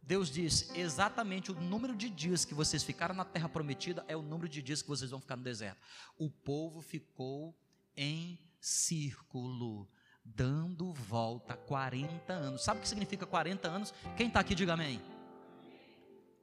[0.00, 4.22] Deus diz: exatamente o número de dias que vocês ficaram na terra prometida é o
[4.22, 5.80] número de dias que vocês vão ficar no deserto.
[6.16, 7.52] O povo ficou
[7.96, 9.90] em círculo,
[10.24, 12.62] dando volta 40 anos.
[12.62, 13.92] Sabe o que significa 40 anos?
[14.16, 15.02] Quem está aqui, diga amém.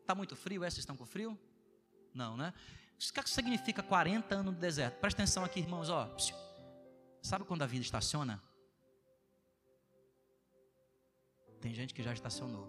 [0.01, 0.65] Está muito frio?
[0.65, 0.69] É?
[0.69, 1.39] Vocês estão com frio?
[2.13, 2.53] Não, né?
[2.97, 4.99] O que significa 40 anos no deserto?
[4.99, 5.89] Presta atenção aqui, irmãos.
[5.89, 6.09] Ó.
[7.21, 8.41] Sabe quando a vida estaciona?
[11.61, 12.67] Tem gente que já estacionou.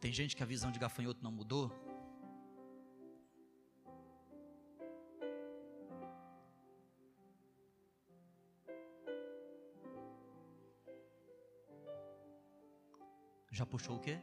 [0.00, 1.70] Tem gente que a visão de gafanhoto não mudou.
[13.52, 14.20] Já puxou o quê?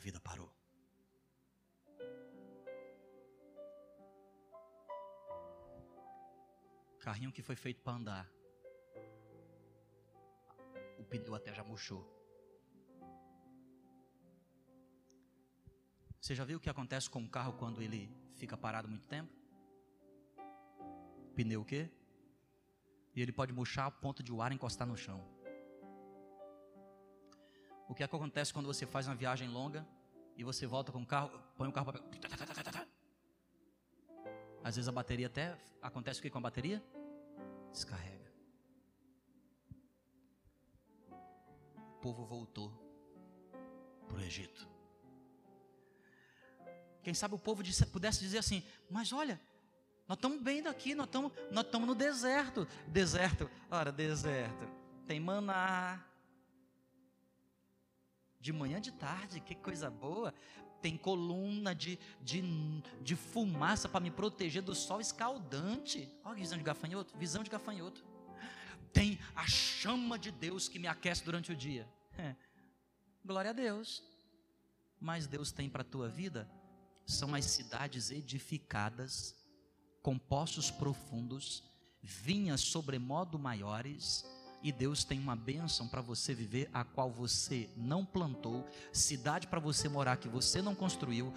[0.00, 0.49] a vida parou.
[7.10, 8.30] Carrinho que foi feito para andar.
[10.96, 12.02] O pneu até já murchou.
[16.20, 19.32] Você já viu o que acontece com um carro quando ele fica parado muito tempo?
[21.34, 21.90] Pneu o quê?
[23.16, 25.20] E ele pode murchar a ponto de o ar encostar no chão.
[27.88, 29.84] O que, que acontece quando você faz uma viagem longa
[30.36, 32.00] e você volta com o carro, põe o carro para.
[34.62, 35.58] Às vezes a bateria até.
[35.82, 36.80] Acontece o que com a bateria?
[37.72, 38.30] Descarrega.
[41.76, 42.72] O povo voltou
[44.08, 44.68] para o Egito.
[47.02, 49.40] Quem sabe o povo disse, pudesse dizer assim: Mas olha,
[50.10, 52.66] nós estamos bem daqui, nós estamos, nós no deserto.
[52.88, 54.68] Deserto, ora, deserto.
[55.06, 56.04] Tem maná.
[58.40, 60.34] De manhã, de tarde, que coisa boa.
[60.80, 62.42] Tem coluna de, de,
[63.02, 66.08] de fumaça para me proteger do sol escaldante.
[66.24, 68.04] Olha a visão de gafanhoto, visão de gafanhoto.
[68.92, 71.88] Tem a chama de Deus que me aquece durante o dia.
[72.18, 72.34] É.
[73.24, 74.02] Glória a Deus.
[74.98, 76.48] Mas Deus tem para a tua vida
[77.10, 79.34] são as cidades edificadas,
[80.02, 81.62] com poços profundos,
[82.02, 84.24] vinhas sobremodo maiores,
[84.62, 89.60] e Deus tem uma bênção para você viver, a qual você não plantou, cidade para
[89.60, 91.32] você morar que você não construiu,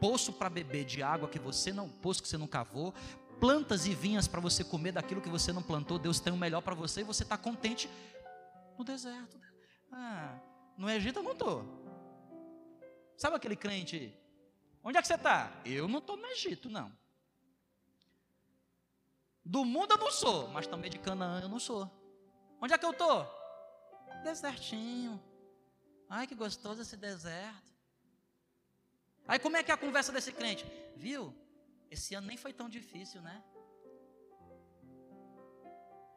[0.00, 2.94] poço para beber de água que você não, poço que você não cavou,
[3.40, 5.98] plantas e vinhas para você comer daquilo que você não plantou.
[5.98, 7.88] Deus tem o melhor para você e você está contente
[8.76, 9.38] no deserto.
[9.90, 10.38] Ah,
[10.76, 11.64] no Egito eu não estou.
[13.16, 14.14] Sabe aquele crente
[14.82, 15.52] Onde é que você está?
[15.64, 16.90] Eu não estou no Egito, não.
[19.44, 21.90] Do mundo eu não sou, mas também de Canaã eu não sou.
[22.60, 23.26] Onde é que eu estou?
[24.22, 25.22] Desertinho.
[26.08, 27.72] Ai, que gostoso esse deserto.
[29.26, 30.64] Aí como é que é a conversa desse crente?
[30.96, 31.34] Viu?
[31.90, 33.42] Esse ano nem foi tão difícil, né?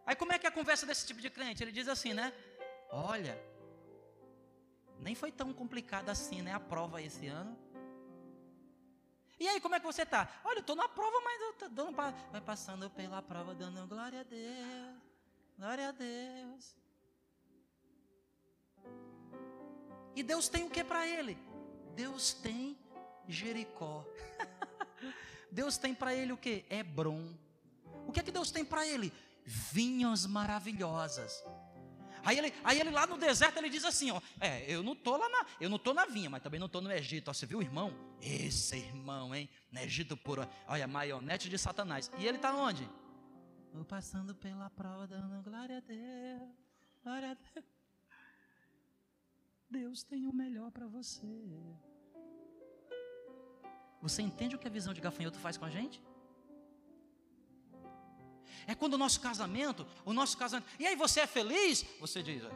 [0.05, 1.63] Aí como é que é a conversa desse tipo de crente?
[1.63, 2.33] Ele diz assim, né?
[2.89, 3.37] Olha,
[4.99, 6.53] nem foi tão complicado assim, né?
[6.53, 7.57] A prova esse ano.
[9.39, 10.29] E aí, como é que você está?
[10.43, 14.19] Olha, eu estou na prova, mas eu estou dando, vai passando pela prova, dando glória
[14.19, 15.00] a Deus,
[15.61, 16.75] glória a Deus.
[20.15, 21.37] E Deus tem o que para ele?
[21.95, 22.75] Deus tem
[23.27, 24.03] Jericó.
[25.51, 26.65] Deus tem para ele o que?
[26.67, 27.31] Hebron.
[28.07, 29.13] O que é que Deus tem para ele?
[29.45, 31.43] Vinhas maravilhosas.
[32.23, 35.15] Aí ele, aí ele lá no deserto ele diz assim, ó, é, eu não tô
[35.15, 37.29] lá na, eu não tô na vinha, mas também não tô no Egito.
[37.29, 37.93] Ó, você viu, irmão?
[38.19, 39.47] Esse irmão, hein?
[39.71, 42.11] No Egito puro, olha, maionete de Satanás.
[42.17, 42.89] E ele está onde?
[43.73, 46.49] Vou passando pela prova dando glória a Deus.
[47.03, 47.65] Glória a Deus.
[49.69, 51.25] Deus tem o melhor para você.
[54.01, 56.03] Você entende o que a visão de gafanhoto faz com a gente?
[58.67, 60.69] É quando o nosso casamento, o nosso casamento.
[60.79, 61.85] E aí você é feliz?
[61.99, 62.51] Você diz, é,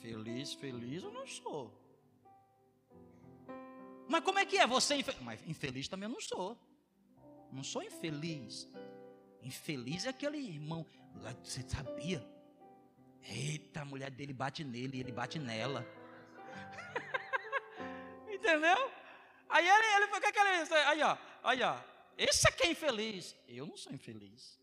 [0.00, 1.72] feliz, feliz eu não sou.
[4.08, 5.22] Mas como é que é você infeliz?
[5.22, 6.58] Mas infeliz também eu não sou.
[7.52, 8.68] Não sou infeliz.
[9.42, 10.86] Infeliz é aquele irmão.
[11.42, 12.26] Você sabia?
[13.22, 15.86] Eita, a mulher dele bate nele, ele bate nela.
[18.32, 18.90] Entendeu?
[19.48, 20.48] Aí ele, ele foi com aquele.
[20.86, 21.78] Aí, ó, aí, ó.
[22.16, 23.36] Esse é quem é infeliz.
[23.46, 24.58] Eu não sou infeliz.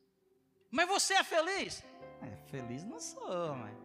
[0.69, 1.83] Mas você é feliz?
[2.21, 3.77] É, feliz não sou, mas,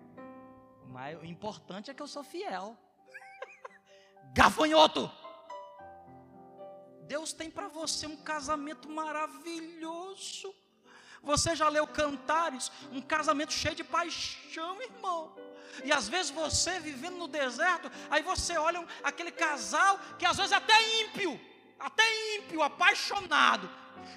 [0.86, 2.76] mas o importante é que eu sou fiel.
[4.34, 5.10] Gafanhoto!
[7.06, 10.54] Deus tem para você um casamento maravilhoso.
[11.22, 15.34] Você já leu Cantares, um casamento cheio de paixão, irmão.
[15.84, 20.52] E às vezes você vivendo no deserto, aí você olha aquele casal que às vezes
[20.52, 21.40] é até ímpio,
[21.78, 22.02] até
[22.36, 23.70] ímpio, apaixonado,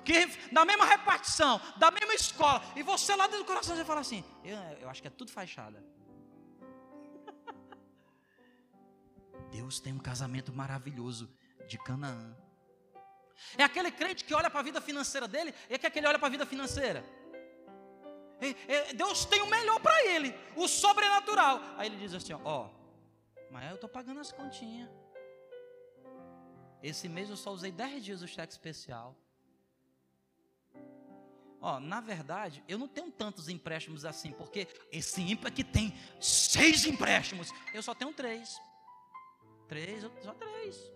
[0.04, 4.02] que na mesma repartição, da mesma escola, e você lá dentro do coração você fala
[4.02, 5.84] assim: eu, eu acho que é tudo fachada.
[9.52, 11.30] Deus tem um casamento maravilhoso
[11.68, 12.36] de Canaã.
[13.58, 16.20] É aquele crente que olha para a vida financeira dele, e é que aquele olha
[16.20, 17.04] para a vida financeira.
[18.96, 21.62] Deus tem o melhor para ele, o sobrenatural.
[21.78, 22.70] Aí ele diz assim: ó,
[23.50, 24.90] mas eu estou pagando as continhas.
[26.82, 29.16] Esse mês eu só usei 10 dias o cheque especial.
[31.62, 36.86] Ó, na verdade, eu não tenho tantos empréstimos assim, porque esse ímpio aqui tem seis
[36.86, 37.52] empréstimos.
[37.74, 38.60] Eu só tenho três.
[39.70, 40.92] Três, só três.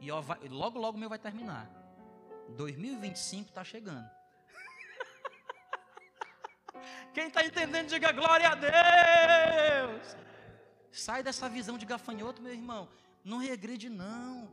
[0.00, 1.70] E ó, vai, logo, logo o meu vai terminar.
[2.56, 4.08] 2025 está chegando.
[7.12, 10.16] Quem está entendendo, diga glória a Deus.
[10.90, 12.88] Sai dessa visão de gafanhoto, meu irmão.
[13.22, 14.50] Não regride, não.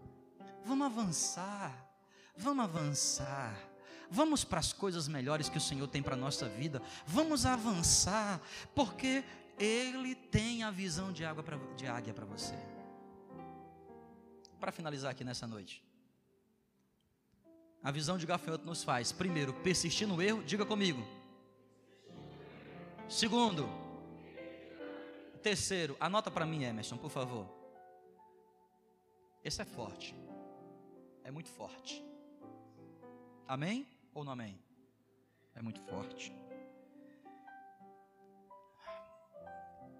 [0.66, 1.88] Vamos avançar.
[2.36, 3.58] Vamos avançar.
[4.10, 6.82] Vamos para as coisas melhores que o Senhor tem para a nossa vida.
[7.06, 8.40] Vamos avançar,
[8.76, 9.24] porque
[9.58, 12.56] Ele tem a visão de, água pra, de águia para você.
[14.60, 15.84] Para finalizar aqui nessa noite.
[17.84, 21.02] A visão de gafanhoto nos faz, primeiro, persistir no erro, diga comigo.
[23.08, 23.70] Segundo.
[25.42, 27.48] Terceiro, anota para mim, Emerson, por favor.
[29.44, 30.14] Esse é forte.
[31.24, 32.04] É muito forte.
[33.48, 34.60] Amém ou não amém?
[35.56, 36.36] É muito forte.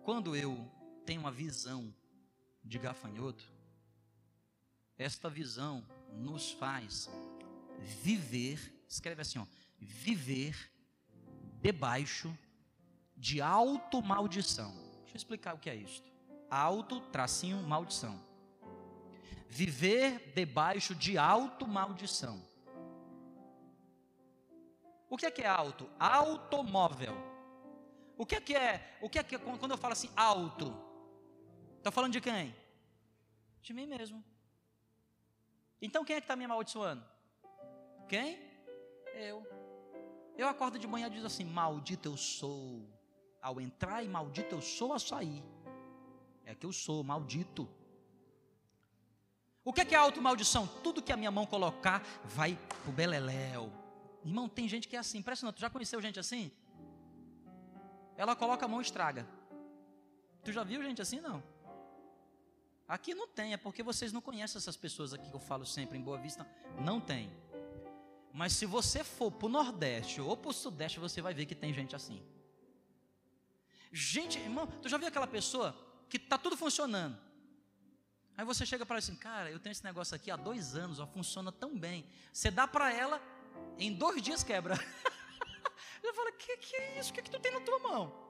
[0.04, 0.70] Quando eu
[1.06, 1.94] tenho uma visão
[2.64, 3.57] de gafanhoto,
[4.98, 7.10] esta visão nos faz
[7.80, 9.46] viver, escreve assim, ó,
[9.80, 10.72] viver
[11.62, 12.36] debaixo
[13.16, 14.72] de auto-maldição.
[15.02, 16.12] Deixa eu explicar o que é isto.
[16.50, 18.20] Auto, tracinho, maldição.
[19.48, 22.46] Viver debaixo de auto-maldição.
[25.10, 25.90] O que é que é auto?
[26.00, 27.16] Automóvel.
[28.18, 28.98] O que é que é?
[29.02, 30.76] O que é que quando eu falo assim auto?
[31.78, 32.54] Estou falando de quem?
[33.62, 34.24] De mim mesmo.
[35.82, 37.04] Então quem é que está me amaldiçoando?
[38.08, 38.40] Quem?
[39.14, 39.46] Eu.
[40.38, 42.88] Eu acordo de manhã e diz assim: Maldito eu sou.
[43.42, 45.44] Ao entrar e maldito eu sou a sair.
[46.46, 47.70] É que eu sou, maldito.
[49.64, 50.66] O que é, que é auto-maldição?
[50.82, 53.70] Tudo que a minha mão colocar vai pro beleléu.
[54.24, 55.56] Irmão, tem gente que é assim, impressionante.
[55.56, 56.52] Tu já conheceu gente assim?
[58.16, 59.28] Ela coloca a mão e estraga.
[60.44, 61.20] Tu já viu gente assim?
[61.20, 61.44] Não.
[62.88, 65.98] Aqui não tem, é porque vocês não conhecem essas pessoas aqui que eu falo sempre
[65.98, 66.48] em Boa Vista.
[66.80, 67.30] Não tem.
[68.34, 71.56] Mas se você for para o Nordeste ou para o Sudeste, você vai ver que
[71.56, 72.24] tem gente assim.
[73.92, 75.76] Gente, irmão, tu já viu aquela pessoa
[76.08, 77.18] que está tudo funcionando?
[78.38, 81.00] Aí você chega para ela assim, cara, eu tenho esse negócio aqui há dois anos,
[81.00, 82.06] ó, funciona tão bem.
[82.32, 83.22] Você dá para ela,
[83.80, 84.76] em dois dias quebra.
[86.04, 87.10] eu falo, que que é isso?
[87.10, 88.27] O que, que tu tem na tua mão?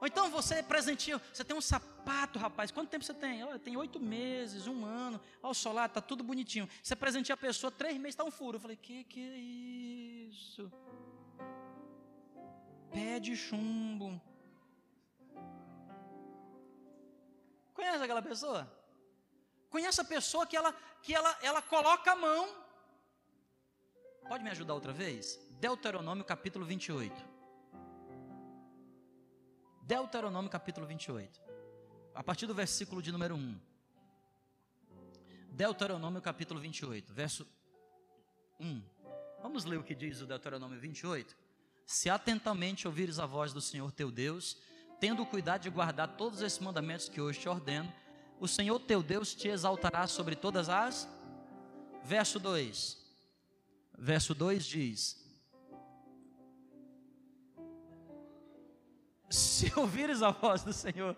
[0.00, 2.70] Ou então você presenteia, você tem um sapato, rapaz.
[2.70, 3.42] Quanto tempo você tem?
[3.42, 5.20] Olha, tem oito meses, um ano.
[5.42, 6.68] Olha o solar, está tudo bonitinho.
[6.82, 8.56] Você presenteia a pessoa, três meses está um furo.
[8.56, 9.36] Eu falei, que que é
[10.30, 10.72] isso?
[12.92, 14.20] Pé de chumbo.
[17.74, 18.72] Conhece aquela pessoa?
[19.68, 20.72] Conhece a pessoa que ela
[21.02, 22.48] que ela, ela coloca a mão.
[24.28, 25.38] Pode me ajudar outra vez?
[25.60, 27.37] Deuteronômio capítulo 28.
[29.88, 31.40] Deuteronômio capítulo 28.
[32.14, 33.58] A partir do versículo de número 1.
[35.48, 37.46] Deuteronômio capítulo 28, verso
[38.60, 38.82] 1.
[39.42, 41.34] Vamos ler o que diz o Deuteronômio 28?
[41.86, 44.58] Se atentamente ouvires a voz do Senhor teu Deus,
[45.00, 47.90] tendo cuidado de guardar todos esses mandamentos que hoje te ordeno,
[48.38, 51.08] o Senhor teu Deus te exaltará sobre todas as.
[52.04, 52.98] Verso 2.
[53.96, 55.27] Verso 2 diz:
[59.28, 61.16] se ouvires a voz do Senhor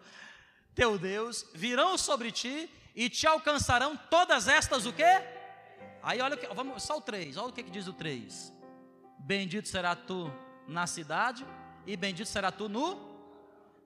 [0.75, 5.05] teu Deus, virão sobre ti e te alcançarão todas estas o quê?
[6.03, 8.53] Aí olha, vamos, só o 3, olha o que, que diz o 3.
[9.19, 10.33] Bendito será tu
[10.67, 11.47] na cidade
[11.87, 13.11] e bendito será tu no.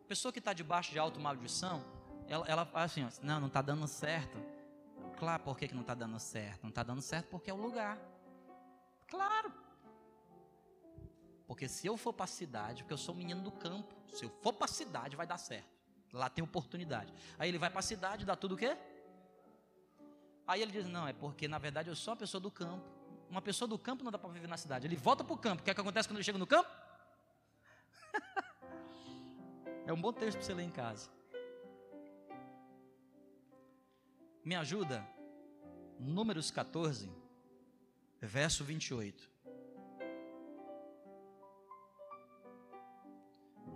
[0.06, 1.84] Pessoa que está debaixo de alto maldição,
[2.28, 4.38] ela, ela fala assim: não, não está dando certo.
[5.18, 6.62] Claro, por que, que não está dando certo?
[6.62, 7.98] Não está dando certo porque é o lugar.
[9.08, 9.52] Claro.
[11.46, 14.30] Porque se eu for para a cidade, porque eu sou menino do campo, se eu
[14.42, 15.74] for para a cidade vai dar certo.
[16.12, 17.12] Lá tem oportunidade.
[17.38, 18.76] Aí ele vai para a cidade, dá tudo o quê?
[20.46, 22.88] Aí ele diz: Não, é porque na verdade eu sou uma pessoa do campo.
[23.28, 24.86] Uma pessoa do campo não dá para viver na cidade.
[24.86, 25.60] Ele volta para o campo.
[25.60, 26.70] O que, é que acontece quando ele chega no campo?
[29.86, 31.10] é um bom texto para você ler em casa.
[34.44, 35.04] Me ajuda?
[35.98, 37.10] Números 14,
[38.20, 39.33] verso 28.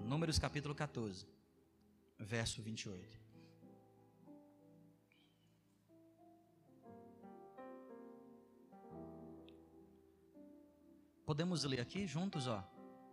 [0.09, 1.27] Números capítulo 14,
[2.19, 3.21] verso 28.
[11.27, 12.65] Podemos ler aqui juntos, ó.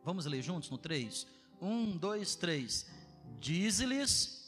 [0.06, 1.28] Vamos ler juntos no 3.
[1.60, 2.88] 1, 2, 3.
[3.42, 4.45] Diz-lhes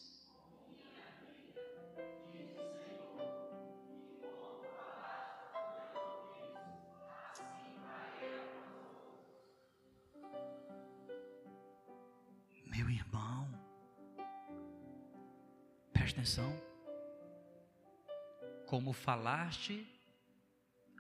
[18.66, 19.88] Como falaste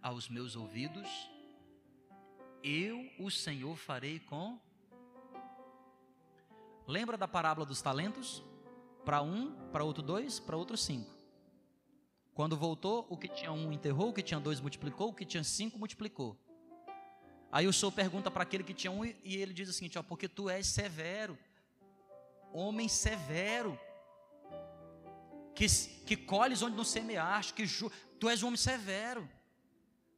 [0.01, 1.29] aos meus ouvidos,
[2.63, 4.57] eu, o Senhor, farei com.
[6.87, 8.41] Lembra da parábola dos talentos?
[9.03, 11.13] Para um, para outro dois, para outro cinco.
[12.33, 15.43] Quando voltou, o que tinha um enterrou, o que tinha dois multiplicou, o que tinha
[15.43, 16.37] cinco multiplicou.
[17.51, 20.03] Aí o Senhor pergunta para aquele que tinha um e ele diz o seguinte: ó,
[20.03, 21.37] porque tu és severo,
[22.53, 23.77] homem severo
[25.57, 25.67] que,
[26.05, 29.27] que colhes onde não semeaste, que ju, tu és um homem severo.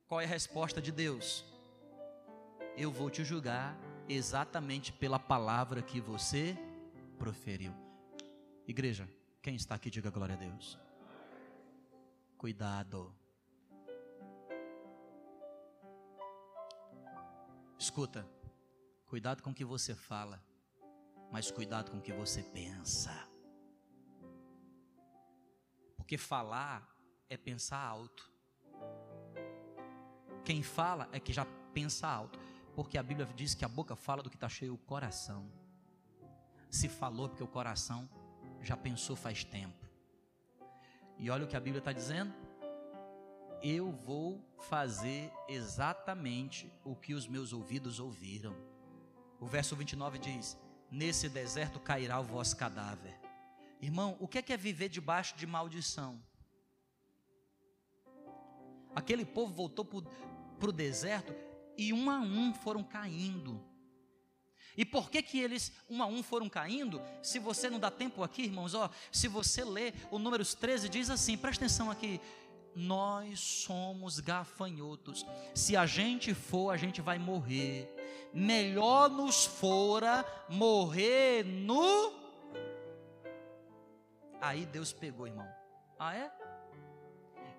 [0.06, 1.46] Qual é a resposta de Deus?
[2.76, 3.78] Eu vou te julgar
[4.10, 6.58] exatamente pela palavra que você
[7.18, 7.74] proferiu.
[8.68, 9.10] Igreja,
[9.42, 10.78] quem está aqui, diga glória a Deus.
[12.38, 13.16] Cuidado.
[17.78, 18.28] Escuta,
[19.08, 20.44] cuidado com o que você fala,
[21.32, 23.29] mas cuidado com o que você pensa.
[26.10, 26.90] Porque falar
[27.30, 28.32] é pensar alto.
[30.44, 32.40] Quem fala é que já pensa alto.
[32.74, 35.48] Porque a Bíblia diz que a boca fala do que está cheio o coração.
[36.68, 38.10] Se falou porque o coração
[38.64, 39.88] já pensou faz tempo.
[41.20, 42.34] E olha o que a Bíblia está dizendo.
[43.62, 48.56] Eu vou fazer exatamente o que os meus ouvidos ouviram.
[49.40, 50.58] O verso 29 diz:
[50.90, 53.29] Nesse deserto cairá o vosso cadáver.
[53.80, 56.22] Irmão, o que é, que é viver debaixo de maldição?
[58.94, 61.34] Aquele povo voltou para o deserto
[61.78, 63.64] e um a um foram caindo.
[64.76, 67.02] E por que que eles um a um foram caindo?
[67.22, 71.10] Se você não dá tempo aqui, irmãos, ó, se você ler o Números 13 diz
[71.10, 72.20] assim, presta atenção aqui,
[72.76, 75.26] nós somos gafanhotos.
[75.54, 77.94] Se a gente for, a gente vai morrer.
[78.34, 82.19] Melhor nos fora morrer no
[84.42, 85.48] Aí Deus pegou, irmão.
[85.98, 86.32] Ah é?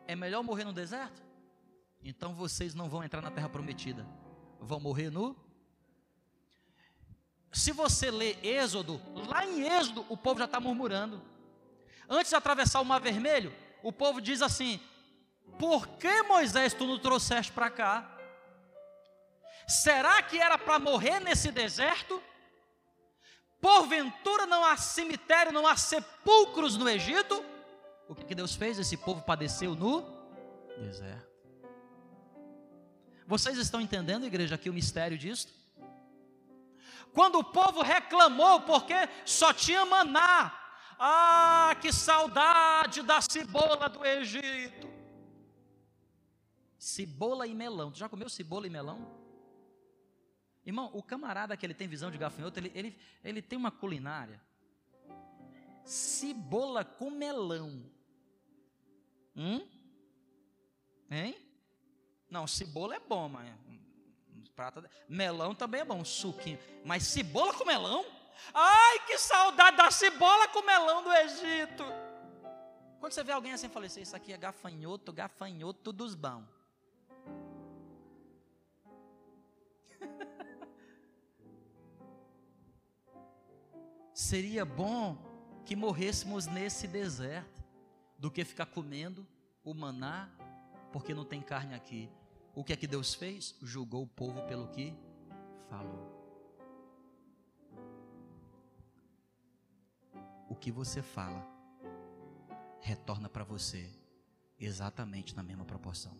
[0.07, 1.23] É melhor morrer no deserto?
[2.03, 4.07] Então vocês não vão entrar na terra prometida.
[4.59, 5.37] Vão morrer no.
[7.53, 11.23] Se você ler Êxodo, lá em Êxodo o povo já está murmurando.
[12.09, 14.81] Antes de atravessar o Mar Vermelho, o povo diz assim:
[15.59, 18.17] Por que Moisés tu nos trouxeste para cá?
[19.67, 22.21] Será que era para morrer nesse deserto?
[23.61, 27.45] Porventura não há cemitério, não há sepulcros no Egito?
[28.09, 28.79] O que Deus fez?
[28.79, 30.03] Esse povo padeceu no
[30.79, 31.31] deserto.
[33.27, 35.49] Vocês estão entendendo, igreja, aqui o mistério disso?
[37.13, 38.95] Quando o povo reclamou porque
[39.25, 40.53] só tinha maná,
[40.99, 44.89] ah, que saudade da cebola do Egito.
[46.79, 47.91] Cebola e melão.
[47.91, 49.20] Tu já comeu cebola e melão?
[50.65, 54.41] Irmão, o camarada que ele tem visão de gafanhoto, ele, ele, ele tem uma culinária.
[55.85, 57.83] Cebola com melão.
[59.35, 59.67] Hum?
[61.11, 61.37] Hein?
[62.29, 63.51] Não, cebola é bom, mas
[64.55, 66.59] prata, melão também é bom, suquinho.
[66.85, 68.05] Mas cebola com melão?
[68.53, 71.85] Ai, que saudade da cebola com melão do Egito.
[73.01, 76.60] Quando você vê alguém assim, fala assim, isso aqui é gafanhoto, gafanhoto dos bons.
[84.21, 85.17] Seria bom
[85.65, 87.65] que morrêssemos nesse deserto
[88.19, 89.27] do que ficar comendo
[89.65, 90.29] o maná,
[90.93, 92.07] porque não tem carne aqui.
[92.55, 93.57] O que é que Deus fez?
[93.63, 94.95] Julgou o povo pelo que
[95.71, 96.07] falou.
[100.51, 101.43] O que você fala
[102.83, 103.91] retorna para você
[104.59, 106.15] exatamente na mesma proporção.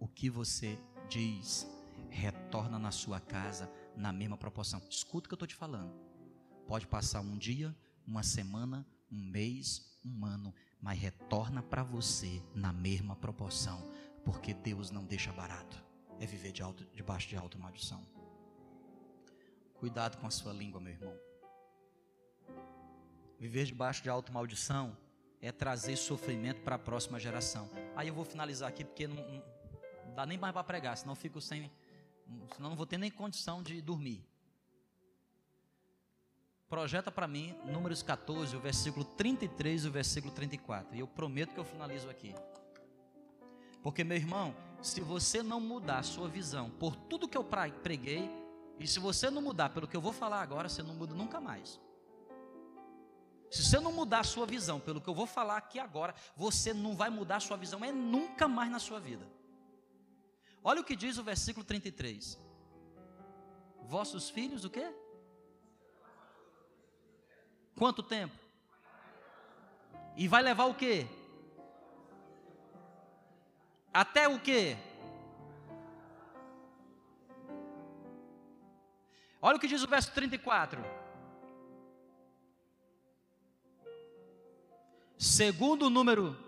[0.00, 0.76] O que você
[1.08, 1.64] diz
[2.10, 4.82] retorna na sua casa na mesma proporção.
[4.88, 5.92] Escuta o que eu estou te falando.
[6.66, 7.74] Pode passar um dia,
[8.06, 13.90] uma semana, um mês, um ano, mas retorna para você na mesma proporção,
[14.24, 15.84] porque Deus não deixa barato.
[16.18, 18.06] É viver de alto, debaixo de alta maldição.
[19.74, 21.14] Cuidado com a sua língua, meu irmão.
[23.38, 24.96] Viver debaixo de alta maldição
[25.40, 27.68] é trazer sofrimento para a próxima geração.
[27.94, 29.16] Aí eu vou finalizar aqui porque não,
[30.06, 31.70] não dá nem mais para pregar, senão eu fico sem,
[32.54, 34.24] senão não vou ter nem condição de dormir.
[36.68, 40.96] Projeta para mim Números 14, o versículo 33 e o versículo 34.
[40.96, 42.34] E eu prometo que eu finalizo aqui.
[43.82, 48.28] Porque, meu irmão, se você não mudar a sua visão por tudo que eu preguei,
[48.80, 51.40] e se você não mudar pelo que eu vou falar agora, você não muda nunca
[51.40, 51.80] mais.
[53.50, 56.74] Se você não mudar a sua visão pelo que eu vou falar aqui agora, você
[56.74, 59.26] não vai mudar a sua visão é nunca mais na sua vida.
[60.68, 62.36] Olha o que diz o versículo 33.
[63.84, 64.92] Vossos filhos o quê?
[67.76, 68.36] Quanto tempo?
[70.16, 71.06] E vai levar o quê?
[73.94, 74.76] Até o quê?
[79.40, 80.82] Olha o que diz o verso 34.
[85.16, 86.45] Segundo o número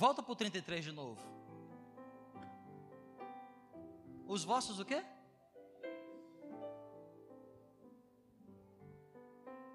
[0.00, 1.20] Volta para o 33 de novo.
[4.26, 5.04] Os vossos o quê?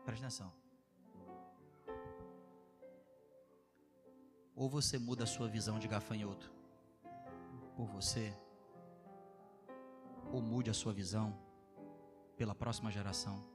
[0.04, 0.52] Preste atenção.
[4.56, 6.52] Ou você muda a sua visão de gafanhoto
[7.76, 8.36] por você,
[10.34, 11.38] ou mude a sua visão
[12.36, 13.55] pela próxima geração.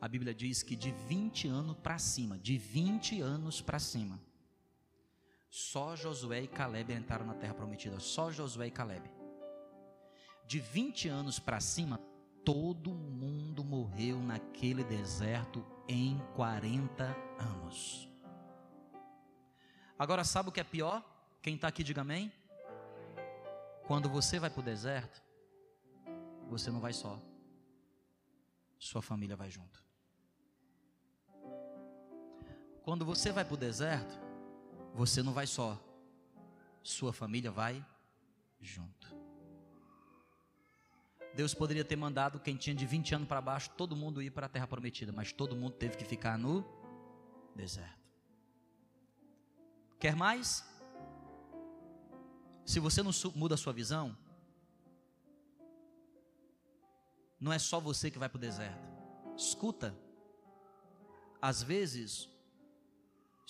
[0.00, 4.18] A Bíblia diz que de 20 anos para cima, de 20 anos para cima,
[5.50, 9.10] só Josué e Caleb entraram na terra prometida, só Josué e Caleb.
[10.46, 11.98] De 20 anos para cima,
[12.44, 17.04] todo mundo morreu naquele deserto em 40
[17.38, 18.08] anos.
[19.98, 21.04] Agora, sabe o que é pior?
[21.42, 22.32] Quem está aqui, diga amém.
[23.86, 25.20] Quando você vai para o deserto,
[26.48, 27.20] você não vai só,
[28.78, 29.89] sua família vai junto.
[32.90, 34.18] Quando você vai para o deserto,
[34.92, 35.80] você não vai só,
[36.82, 37.86] sua família vai
[38.60, 39.16] junto.
[41.32, 44.46] Deus poderia ter mandado quem tinha de 20 anos para baixo, todo mundo ir para
[44.46, 46.64] a terra prometida, mas todo mundo teve que ficar no
[47.54, 48.10] deserto.
[50.00, 50.68] Quer mais?
[52.66, 54.18] Se você não muda a sua visão,
[57.38, 58.82] não é só você que vai para o deserto.
[59.36, 59.96] Escuta.
[61.40, 62.28] Às vezes,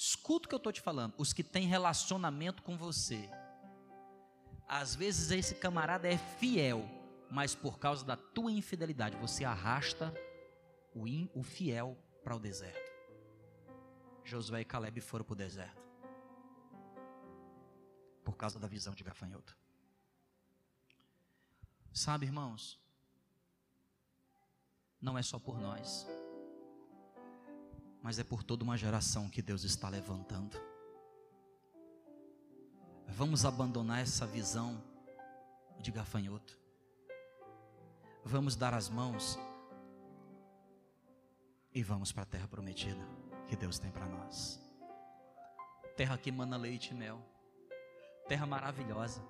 [0.02, 1.14] escuta o que eu estou te falando.
[1.18, 3.28] Os que têm relacionamento com você.
[4.66, 10.12] Às vezes esse camarada é fiel mas por causa da tua infidelidade, você arrasta
[10.92, 12.90] o, in, o fiel para o deserto.
[14.24, 15.80] Josué e Caleb foram para o deserto.
[18.24, 19.56] Por causa da visão de gafanhoto.
[21.92, 22.78] Sabe, irmãos?
[25.00, 26.06] Não é só por nós,
[28.02, 30.56] mas é por toda uma geração que Deus está levantando.
[33.08, 34.82] Vamos abandonar essa visão
[35.78, 36.60] de gafanhoto
[38.24, 39.38] vamos dar as mãos
[41.72, 43.00] e vamos para a terra prometida
[43.48, 44.60] que Deus tem para nós.
[45.96, 47.20] Terra que mana leite e mel,
[48.28, 49.22] terra maravilhosa,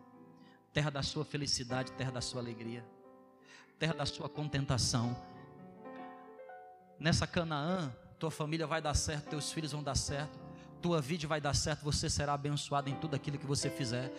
[0.72, 2.84] terra da sua felicidade, terra da sua alegria,
[3.78, 5.16] terra da sua contentação.
[6.98, 10.38] Nessa Canaã, tua família vai dar certo, teus filhos vão dar certo,
[10.82, 14.12] tua vida vai dar certo, você será abençoado em tudo aquilo que você fizer.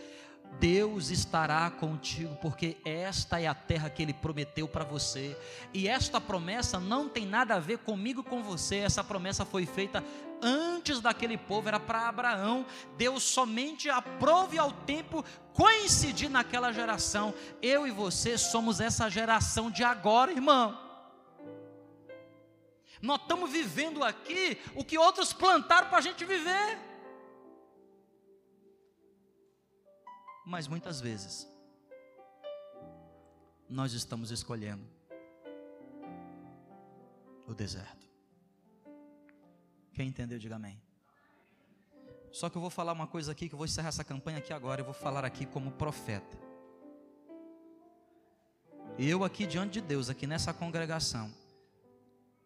[0.59, 5.37] Deus estará contigo, porque esta é a terra que Ele prometeu para você,
[5.71, 10.03] e esta promessa não tem nada a ver comigo com você, essa promessa foi feita
[10.41, 12.65] antes daquele povo, era para Abraão.
[12.97, 15.23] Deus somente aprove ao tempo
[15.53, 17.33] coincidir naquela geração.
[17.61, 20.90] Eu e você somos essa geração de agora, irmão.
[23.01, 26.77] Nós estamos vivendo aqui o que outros plantaram para a gente viver.
[30.45, 31.47] Mas muitas vezes,
[33.69, 34.85] nós estamos escolhendo
[37.47, 38.09] o deserto.
[39.93, 40.81] Quem entendeu, diga amém.
[42.31, 44.53] Só que eu vou falar uma coisa aqui, que eu vou encerrar essa campanha aqui
[44.53, 46.37] agora, eu vou falar aqui como profeta.
[48.97, 51.33] Eu aqui diante de Deus, aqui nessa congregação,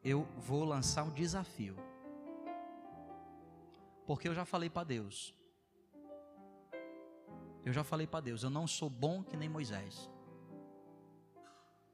[0.05, 1.75] eu vou lançar um desafio.
[4.05, 5.33] Porque eu já falei para Deus,
[7.65, 10.07] eu já falei para Deus, eu não sou bom que nem Moisés.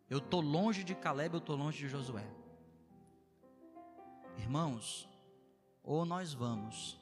[0.10, 2.28] Eu estou longe de Caleb, eu estou longe de Josué.
[4.38, 5.08] Irmãos,
[5.82, 7.00] ou nós vamos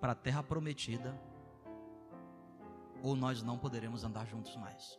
[0.00, 1.16] para a terra prometida,
[3.00, 4.98] ou nós não poderemos andar juntos mais.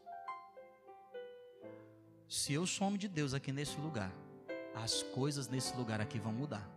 [2.30, 4.14] Se eu sou homem de Deus aqui nesse lugar,
[4.84, 6.68] as coisas nesse lugar aqui vão mudar.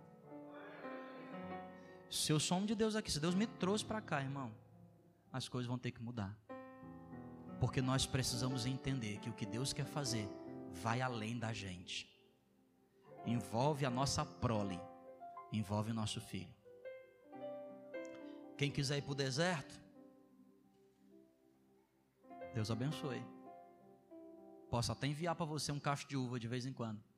[2.11, 4.53] Se eu sou homem de Deus aqui, se Deus me trouxe para cá, irmão,
[5.33, 6.37] as coisas vão ter que mudar.
[7.59, 10.29] Porque nós precisamos entender que o que Deus quer fazer
[10.73, 12.11] vai além da gente.
[13.25, 14.81] Envolve a nossa prole,
[15.53, 16.53] envolve o nosso filho.
[18.59, 19.81] Quem quiser ir para o deserto,
[22.53, 23.25] Deus abençoe.
[24.69, 27.12] Posso até enviar para você um cacho de uva de vez em quando.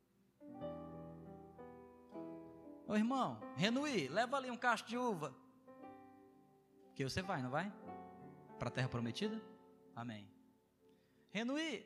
[2.87, 5.35] Ô irmão, Renui, leva ali um cacho de uva.
[6.95, 7.73] Que você vai, não vai?
[8.59, 9.41] para a terra prometida?
[9.95, 10.27] Amém.
[11.31, 11.85] Renui,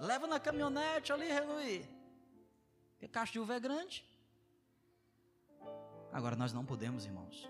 [0.00, 1.88] leva na caminhonete ali, Renui.
[2.92, 4.04] Porque caixa de uva é grande.
[6.12, 7.48] Agora nós não podemos, irmãos,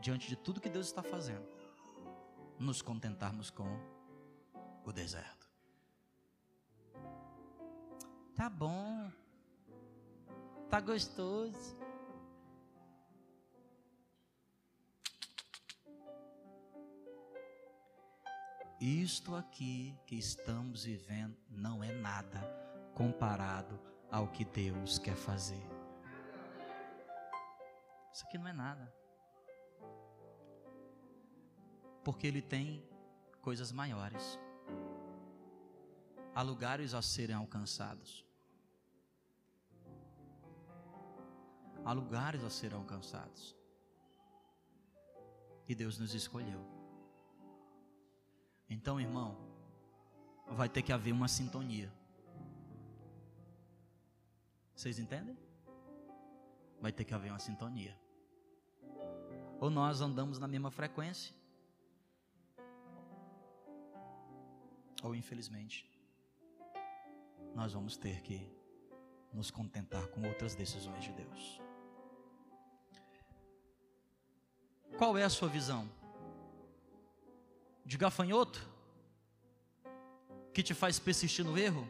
[0.00, 1.46] diante de tudo que Deus está fazendo,
[2.58, 3.78] nos contentarmos com
[4.84, 5.48] o deserto.
[8.34, 9.10] Tá bom,
[10.72, 11.76] Tá gostoso.
[18.80, 22.40] Isto aqui que estamos vivendo não é nada
[22.94, 23.78] comparado
[24.10, 25.62] ao que Deus quer fazer.
[28.10, 28.90] Isso aqui não é nada.
[32.02, 32.82] Porque Ele tem
[33.42, 34.38] coisas maiores.
[36.34, 38.24] Há lugares a serem alcançados.
[41.84, 43.56] Há lugares a serem alcançados.
[45.68, 46.60] E Deus nos escolheu.
[48.68, 49.36] Então, irmão,
[50.46, 51.92] vai ter que haver uma sintonia.
[54.74, 55.36] Vocês entendem?
[56.80, 57.96] Vai ter que haver uma sintonia.
[59.60, 61.32] Ou nós andamos na mesma frequência,
[65.04, 65.88] ou infelizmente,
[67.54, 68.50] nós vamos ter que
[69.32, 71.61] nos contentar com outras decisões de Deus.
[74.96, 75.88] Qual é a sua visão?
[77.84, 78.66] de gafanhoto
[80.54, 81.88] que te faz persistir no erro?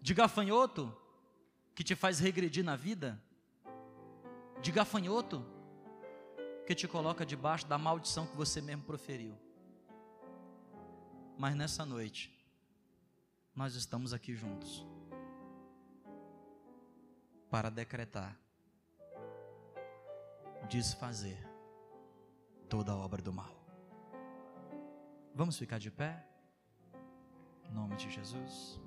[0.00, 0.94] De gafanhoto
[1.74, 3.20] que te faz regredir na vida?
[4.60, 5.44] De gafanhoto
[6.66, 9.36] que te coloca debaixo da maldição que você mesmo proferiu?
[11.36, 12.32] Mas nessa noite,
[13.54, 14.86] nós estamos aqui juntos
[17.50, 18.38] para decretar,
[20.70, 21.36] desfazer
[22.68, 23.54] toda obra do mal.
[25.34, 26.24] Vamos ficar de pé?
[27.68, 28.80] Em nome de Jesus.